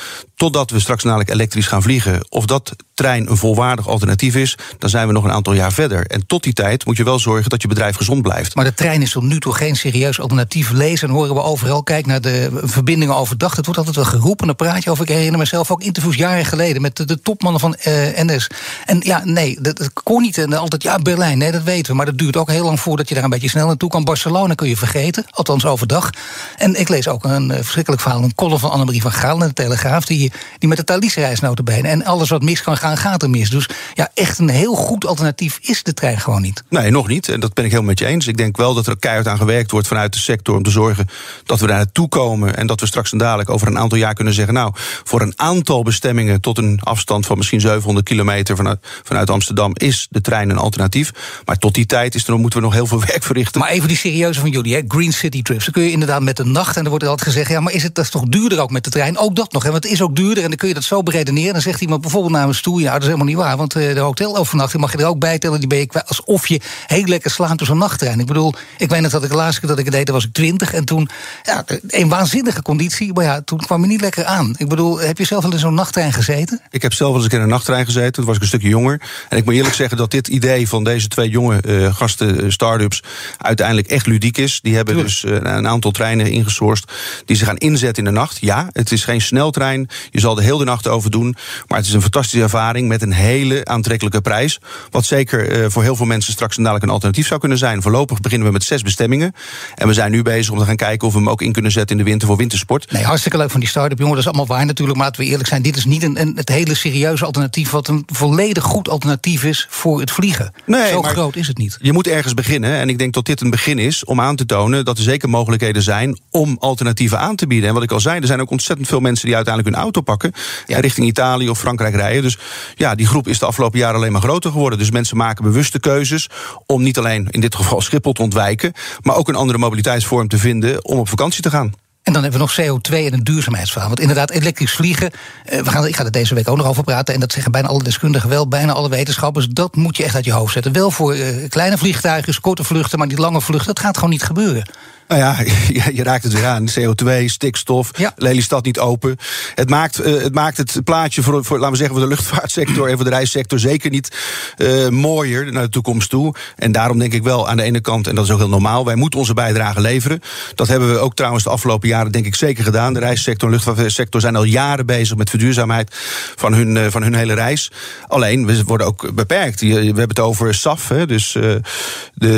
[0.42, 4.89] totdat we straks namelijk elektrisch gaan vliegen, of dat trein een volwaardig alternatief is, dan
[4.89, 6.06] zijn we nog een aantal jaar verder.
[6.06, 8.56] En tot die tijd moet je wel zorgen dat je bedrijf gezond blijft.
[8.56, 11.08] Maar de trein is tot nu toe geen serieus alternatief lezen.
[11.08, 13.56] En horen we overal, kijk naar de verbindingen overdag.
[13.56, 15.04] Het wordt altijd wel geroepen, daar praat je over.
[15.04, 18.48] Ik herinner mezelf ook interviews jaren geleden met de, topmannen van uh, NS.
[18.86, 20.38] En ja, nee, dat, dat kon niet.
[20.38, 21.98] En altijd, ja, Berlijn, nee, dat weten we.
[21.98, 24.04] Maar dat duurt ook heel lang voordat je daar een beetje snel naartoe kan.
[24.04, 26.10] Barcelona kun je vergeten, althans overdag.
[26.58, 29.48] En ik lees ook een uh, verschrikkelijk verhaal, een column van Annemarie van Gaal in
[29.48, 31.92] de Telegraaf, die, die met de Thalys reis benen.
[31.92, 33.50] En alles wat mis kan gaan, gaat er mis.
[33.50, 36.64] Dus ja, echt een heel goed alternatief is de trein gewoon niet.
[36.70, 37.30] Nee, nog niet.
[37.30, 38.28] En dat ben ik helemaal met je eens.
[38.28, 41.08] Ik denk wel dat er keihard aan gewerkt wordt vanuit de sector om te zorgen
[41.46, 42.58] dat we daar naartoe komen.
[42.58, 44.72] En dat we straks en dadelijk over een aantal jaar kunnen zeggen: Nou,
[45.04, 50.08] voor een aantal bestemmingen tot een afstand van misschien 700 kilometer vanuit, vanuit Amsterdam is
[50.10, 51.12] de trein een alternatief.
[51.46, 53.62] Maar tot die tijd is er, moeten we nog heel veel werk verrichten.
[53.62, 54.82] Maar even die serieuze van jullie, hè?
[54.88, 55.64] Green City Trips.
[55.64, 56.76] Dan kun je inderdaad met de nacht.
[56.76, 58.72] En dan wordt er altijd gezegd: ja, maar is het dat is toch duurder ook
[58.72, 59.18] met de trein?
[59.18, 59.64] Ook dat nog.
[59.64, 59.72] Hè?
[59.72, 60.21] Want het is ook duurder.
[60.30, 61.54] En dan kun je dat zo beredeneren.
[61.54, 63.58] Dan zegt iemand bijvoorbeeld namens toe: ja, dat is helemaal niet waar.
[63.58, 65.60] Want uh, de hotelovernachting mag je er ook bij tellen.
[65.60, 66.04] Die ben je.
[66.06, 68.20] Alsof je heel lekker slaat door zo'n nachttrein.
[68.20, 70.26] Ik bedoel, ik weet nog dat ik de laatste keer dat ik het deed, was
[70.26, 70.74] ik 20.
[70.74, 71.10] En toen
[71.44, 74.56] ja, een waanzinnige conditie, maar ja, toen kwam je niet lekker aan.
[74.58, 76.62] Ik bedoel, heb je zelf wel in zo'n nachttrein gezeten?
[76.70, 78.48] Ik heb zelf wel eens een keer in een nachttrein gezeten, toen was ik een
[78.48, 79.02] stukje jonger.
[79.30, 82.52] En ik moet eerlijk zeggen dat dit idee van deze twee jonge uh, gasten, uh,
[82.52, 83.04] start-ups,
[83.38, 84.60] uiteindelijk echt ludiek is.
[84.62, 86.92] Die hebben dus uh, een aantal treinen ingesourced
[87.26, 88.38] die ze gaan inzetten in de nacht.
[88.40, 91.36] Ja, het is geen sneltrein, je zal er heel de nacht over doen.
[91.68, 94.60] Maar het is een fantastische ervaring met een hele aantrekkelijke prijs.
[94.89, 97.82] Wat zeker voor heel veel mensen straks dadelijk een alternatief zou kunnen zijn.
[97.82, 99.34] Voorlopig beginnen we met zes bestemmingen.
[99.76, 101.72] En we zijn nu bezig om te gaan kijken of we hem ook in kunnen
[101.72, 102.91] zetten in de winter voor wintersport.
[102.91, 104.14] Nee, hartstikke leuk van die start-up, jongen.
[104.16, 104.97] Dat is allemaal waar natuurlijk.
[104.97, 107.70] Maar laten we eerlijk zijn, dit is niet een, een, het hele serieuze alternatief...
[107.70, 110.54] wat een volledig goed alternatief is voor het vliegen.
[110.66, 111.78] Nee, Zo groot is het niet.
[111.82, 112.72] Je moet ergens beginnen.
[112.72, 114.86] En ik denk dat dit een begin is om aan te tonen...
[114.86, 117.68] dat er zeker mogelijkheden zijn om alternatieven aan te bieden.
[117.68, 119.26] En wat ik al zei, er zijn ook ontzettend veel mensen...
[119.26, 120.34] die uiteindelijk hun auto pakken
[120.66, 120.80] ja.
[120.80, 122.22] richting Italië of Frankrijk rijden.
[122.22, 122.38] Dus
[122.76, 124.80] ja, die groep is de afgelopen jaren alleen maar groter geworden.
[124.80, 126.30] Dus mensen maken bewuste keuzes
[126.66, 128.74] om niet alleen in dit geval Schiphol te ontwijken...
[129.02, 131.74] maar ook een andere mobiliteitsvorm te vinden om op vakantie te gaan.
[132.04, 133.89] En dan hebben we nog CO2 en een duurzaamheidsverhaal.
[133.89, 135.12] Want inderdaad, elektrisch vliegen,
[135.46, 137.14] we gaan, ik ga er deze week ook nog over praten...
[137.14, 139.48] en dat zeggen bijna alle deskundigen wel, bijna alle wetenschappers...
[139.48, 140.72] dat moet je echt uit je hoofd zetten.
[140.72, 143.74] Wel voor uh, kleine vliegtuigen, korte vluchten, maar die lange vluchten...
[143.74, 144.66] dat gaat gewoon niet gebeuren.
[145.12, 145.36] Nou ja,
[145.86, 146.68] je, je, raakt het weer aan.
[146.80, 148.14] CO2, stikstof, ja.
[148.16, 149.18] Lelystad niet open.
[149.55, 152.89] Het maakt, uh, het maakt het plaatje voor, voor, laten we zeggen, voor de luchtvaartsector
[152.89, 154.18] en voor de reissector zeker niet
[154.57, 156.36] uh, mooier naar de toekomst toe.
[156.55, 158.86] En daarom denk ik wel aan de ene kant, en dat is ook heel normaal,
[158.86, 160.22] wij moeten onze bijdrage leveren.
[160.55, 162.93] Dat hebben we ook trouwens de afgelopen jaren denk ik zeker gedaan.
[162.93, 165.95] De reissector en de luchtvaartsector zijn al jaren bezig met verduurzaamheid
[166.36, 167.72] van hun, uh, van hun hele reis.
[168.07, 169.62] Alleen, we worden ook beperkt.
[169.62, 171.62] We hebben het over SAF, hè, dus de,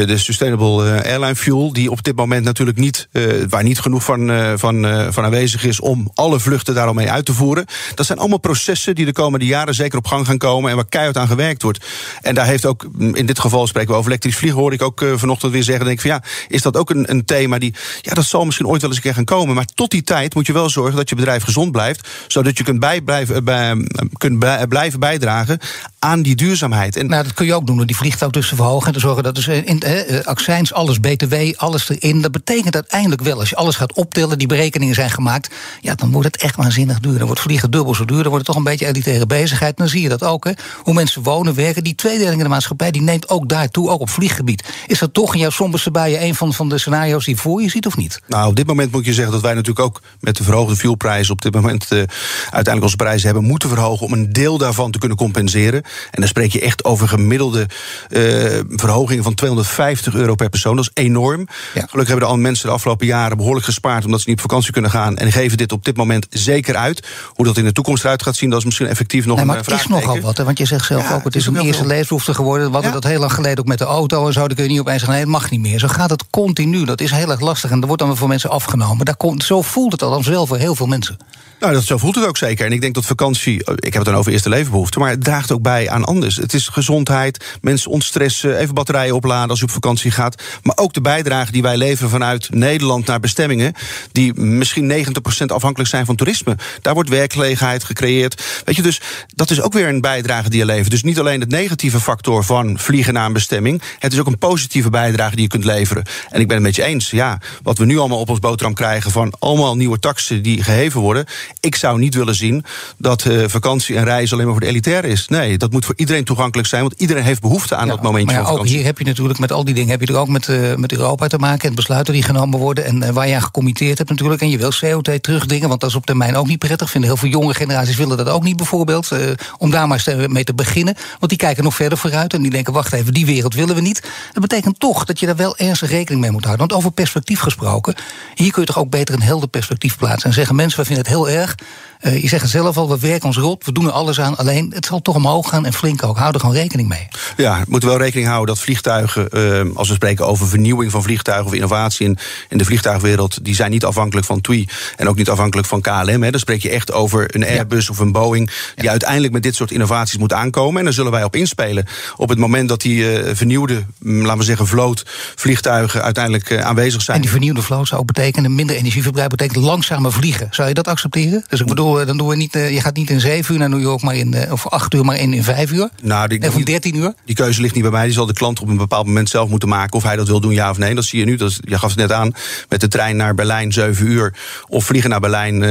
[0.05, 4.31] de Sustainable Airline Fuel, die op dit moment natuurlijk niet, eh, waar niet genoeg van,
[4.31, 7.65] eh, van, eh, van aanwezig is om alle vluchten daarom mee uit te voeren.
[7.95, 10.85] Dat zijn allemaal processen die de komende jaren zeker op gang gaan komen en waar
[10.89, 11.85] keihard aan gewerkt wordt.
[12.21, 14.81] En daar heeft ook, mm, in dit geval spreken we over elektrisch vliegen, hoorde ik
[14.81, 15.85] ook vanochtend weer zeggen.
[15.85, 18.67] Denk ik van ja, is dat ook een, een thema die, ja, dat zal misschien
[18.67, 19.55] ooit wel eens een keer gaan komen.
[19.55, 22.63] Maar tot die tijd moet je wel zorgen dat je bedrijf gezond blijft, zodat je
[22.63, 23.87] kunt, bij, blijven, eh, bij,
[24.17, 25.59] kunt bij- blijven bijdragen
[25.99, 26.95] aan die duurzaamheid.
[26.95, 28.99] En Nou, dat kun je ook doen door die vliegtuig dus te verhogen en te
[28.99, 29.83] zorgen dat dus in,
[30.23, 32.21] accijns, alles BTW, alles erin.
[32.21, 36.11] Dat betekent uiteindelijk wel, als je alles gaat optellen, die berekeningen zijn gemaakt, ja, dan
[36.11, 37.17] wordt het echt waanzinnig duur.
[37.17, 39.77] Dan wordt vliegen dubbel zo duur, dan wordt het toch een beetje elitaire bezigheid.
[39.77, 40.51] Dan zie je dat ook, hè.
[40.77, 41.83] Hoe mensen wonen, werken.
[41.83, 44.63] Die tweedeling in de maatschappij, die neemt ook daartoe, ook op vlieggebied.
[44.87, 47.69] Is dat toch in jouw somberste bijen een van, van de scenario's die voor je
[47.69, 48.21] ziet of niet?
[48.27, 51.33] Nou, op dit moment moet je zeggen dat wij natuurlijk ook met de verhoogde fuelprijzen
[51.33, 51.97] op dit moment eh,
[52.43, 55.83] uiteindelijk onze prijzen hebben moeten verhogen om een deel daarvan te kunnen compenseren.
[55.83, 57.67] En dan spreek je echt over gemiddelde
[58.09, 58.21] eh,
[58.69, 60.75] verhogingen van 250 euro per persoon.
[60.75, 61.47] Dat is enorm.
[61.73, 64.91] Gelukkig hebben de mensen de afgelopen jaren behoorlijk gespaard omdat ze niet op vakantie kunnen
[64.91, 65.17] gaan.
[65.17, 67.07] En geven dit op dit moment zeker uit.
[67.27, 69.57] Hoe dat in de toekomst eruit gaat zien, dat is misschien effectief nog Nee, maar
[69.57, 71.47] een het is nogal wat, hè, want je zegt zelf Ja, ook, het het is
[71.47, 72.67] een eerste leefbehoefte geworden.
[72.67, 74.47] We hadden dat heel lang geleden ook met de auto en zo.
[74.47, 75.79] Dan kun je niet opeens zeggen, nee, het mag niet meer.
[75.79, 76.85] Zo gaat het continu.
[76.85, 79.05] Dat is heel erg lastig en dat wordt dan weer voor mensen afgenomen.
[79.05, 81.17] Daar komt, zo voelt het al wel voor heel veel mensen.
[81.63, 82.65] Nou, dat, zo voelt het ook zeker.
[82.65, 85.23] En ik denk dat vakantie, eh, ik heb het dan over eerste levenbehoeften, maar het
[85.23, 86.35] draagt ook bij aan anders.
[86.35, 90.41] Het is gezondheid, mensen ontstressen, even batterijen opladen als je op vakantie gaat.
[90.63, 93.73] Maar ook de bijdrage die wij leveren vanuit Nederland naar bestemmingen,
[94.11, 96.57] die misschien 90% afhankelijk zijn van toerisme.
[96.81, 98.43] Daar wordt werkgelegenheid gecreëerd.
[98.65, 99.01] Weet je, dus
[99.35, 100.91] dat is ook weer een bijdrage die je levert.
[100.91, 104.37] Dus niet alleen het negatieve factor van vliegen naar een bestemming, het is ook een
[104.37, 106.03] positieve bijdrage die je kunt leveren.
[106.29, 108.75] En ik ben het met je eens, ja, wat we nu allemaal op ons boterham
[108.75, 111.25] krijgen van allemaal nieuwe taxen die geheven worden.
[111.59, 112.65] Ik zou niet willen zien
[112.97, 115.27] dat eh, vakantie en reizen alleen maar voor de elitair is.
[115.27, 118.43] Nee, dat moet voor iedereen toegankelijk zijn, want iedereen heeft behoefte aan dat momentje Maar
[118.43, 119.89] ja, van ook hier heb je natuurlijk met al die dingen...
[119.89, 122.85] heb je er ook met, eh, met Europa te maken en besluiten die genomen worden...
[122.85, 124.41] en eh, waar je aan gecommitteerd hebt natuurlijk.
[124.41, 126.89] En je wil CO2 terugdingen, want dat is op termijn ook niet prettig.
[126.89, 129.11] Vinden heel veel jonge generaties willen dat ook niet bijvoorbeeld.
[129.57, 130.95] om daar maar eens mee te beginnen.
[131.19, 132.73] Want die kijken nog verder vooruit en die denken...
[132.73, 134.01] wacht even, die wereld willen we niet.
[134.31, 136.67] Dat betekent toch dat je daar wel ernstig rekening mee moet houden.
[136.67, 137.95] Want over perspectief gesproken...
[138.33, 140.29] hier kun je toch ook beter een helder perspectief plaatsen...
[140.29, 141.42] en zeggen mensen, we vinden het heel erg...
[141.43, 141.55] 40.
[142.03, 144.37] Eh, je zegt het zelf al, we werken ons rot, we doen er alles aan.
[144.37, 146.17] Alleen, het zal toch omhoog gaan en flink ook.
[146.17, 147.07] Hou er gewoon rekening mee.
[147.37, 151.03] Ja, we moeten wel rekening houden dat vliegtuigen, eh, als we spreken over vernieuwing van
[151.03, 152.17] vliegtuigen of innovatie in,
[152.49, 156.23] in de vliegtuigwereld, die zijn niet afhankelijk van TUI en ook niet afhankelijk van KLM.
[156.23, 156.31] Hè.
[156.31, 159.71] Dan spreek je echt over een Airbus of een Boeing, die uiteindelijk met dit soort
[159.71, 160.77] innovaties moet aankomen.
[160.77, 161.85] En daar zullen wij op inspelen.
[162.15, 167.01] Op het moment dat die eh, vernieuwde, mm, laten we zeggen, vloot vliegtuigen uiteindelijk aanwezig
[167.01, 167.15] zijn.
[167.15, 170.47] En die vernieuwde vloot zou ook betekenen, minder energieverbruik betekent langzamer vliegen.
[170.51, 171.45] Zou je dat accepteren?
[171.49, 173.59] Dus ik bedoel, eh, dan doen we niet, eh, je gaat niet in zeven uur
[173.59, 175.89] naar New York, maar in, eh, of acht uur, maar in, in vijf uur.
[176.01, 177.13] Nou, die, En van 13 uur?
[177.25, 178.03] Die keuze ligt niet bij mij.
[178.03, 179.93] Die zal de klant op een bepaald moment zelf moeten maken.
[179.93, 180.95] Of hij dat wil doen, ja of nee.
[180.95, 181.35] Dat zie je nu.
[181.35, 182.33] Dat je gaf het net aan.
[182.69, 184.33] Met de trein naar Berlijn, 7 uur.
[184.67, 185.63] Of vliegen naar Berlijn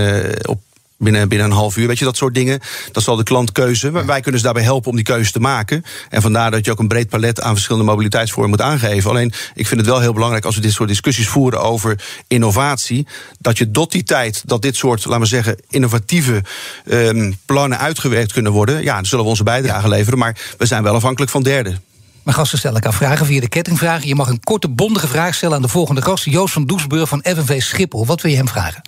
[0.49, 0.61] op.
[1.03, 2.61] Binnen, binnen een half uur, weet je, dat soort dingen.
[2.92, 3.90] Dat zal de klant keuze.
[3.90, 5.84] Maar wij kunnen ze daarbij helpen om die keuze te maken.
[6.11, 9.11] En vandaar dat je ook een breed palet aan verschillende mobiliteitsvormen moet aangeven.
[9.11, 13.07] Alleen, ik vind het wel heel belangrijk als we dit soort discussies voeren over innovatie.
[13.38, 16.42] Dat je tot die tijd dat dit soort, laten we zeggen, innovatieve
[16.86, 18.82] ehm, plannen uitgewerkt kunnen worden.
[18.82, 20.18] Ja, dan zullen we onze bijdrage leveren.
[20.18, 21.82] Maar we zijn wel afhankelijk van derden.
[22.22, 24.09] Mijn gasten stellen elkaar vragen via de kettingvragen.
[24.09, 26.24] Je mag een korte, bondige vraag stellen aan de volgende gast.
[26.24, 28.07] Joost van Doesburg van FNV Schiphol.
[28.07, 28.82] Wat wil je hem vragen?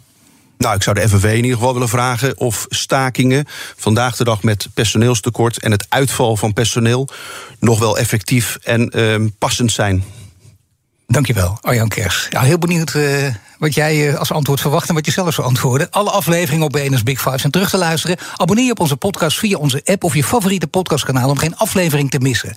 [0.58, 3.44] Nou, ik zou de FNV in ieder geval willen vragen of stakingen
[3.76, 7.08] vandaag de dag met personeelstekort en het uitval van personeel
[7.60, 10.04] nog wel effectief en ehm, passend zijn.
[11.06, 12.26] Dankjewel, Arjan Kers.
[12.30, 15.46] Ja, heel benieuwd eh, wat jij eh, als antwoord verwacht en wat je zelf zou
[15.46, 15.90] antwoorden.
[15.90, 18.16] Alle afleveringen op BNS Big Five zijn terug te luisteren.
[18.36, 22.10] Abonneer je op onze podcast via onze app of je favoriete podcastkanaal om geen aflevering
[22.10, 22.56] te missen.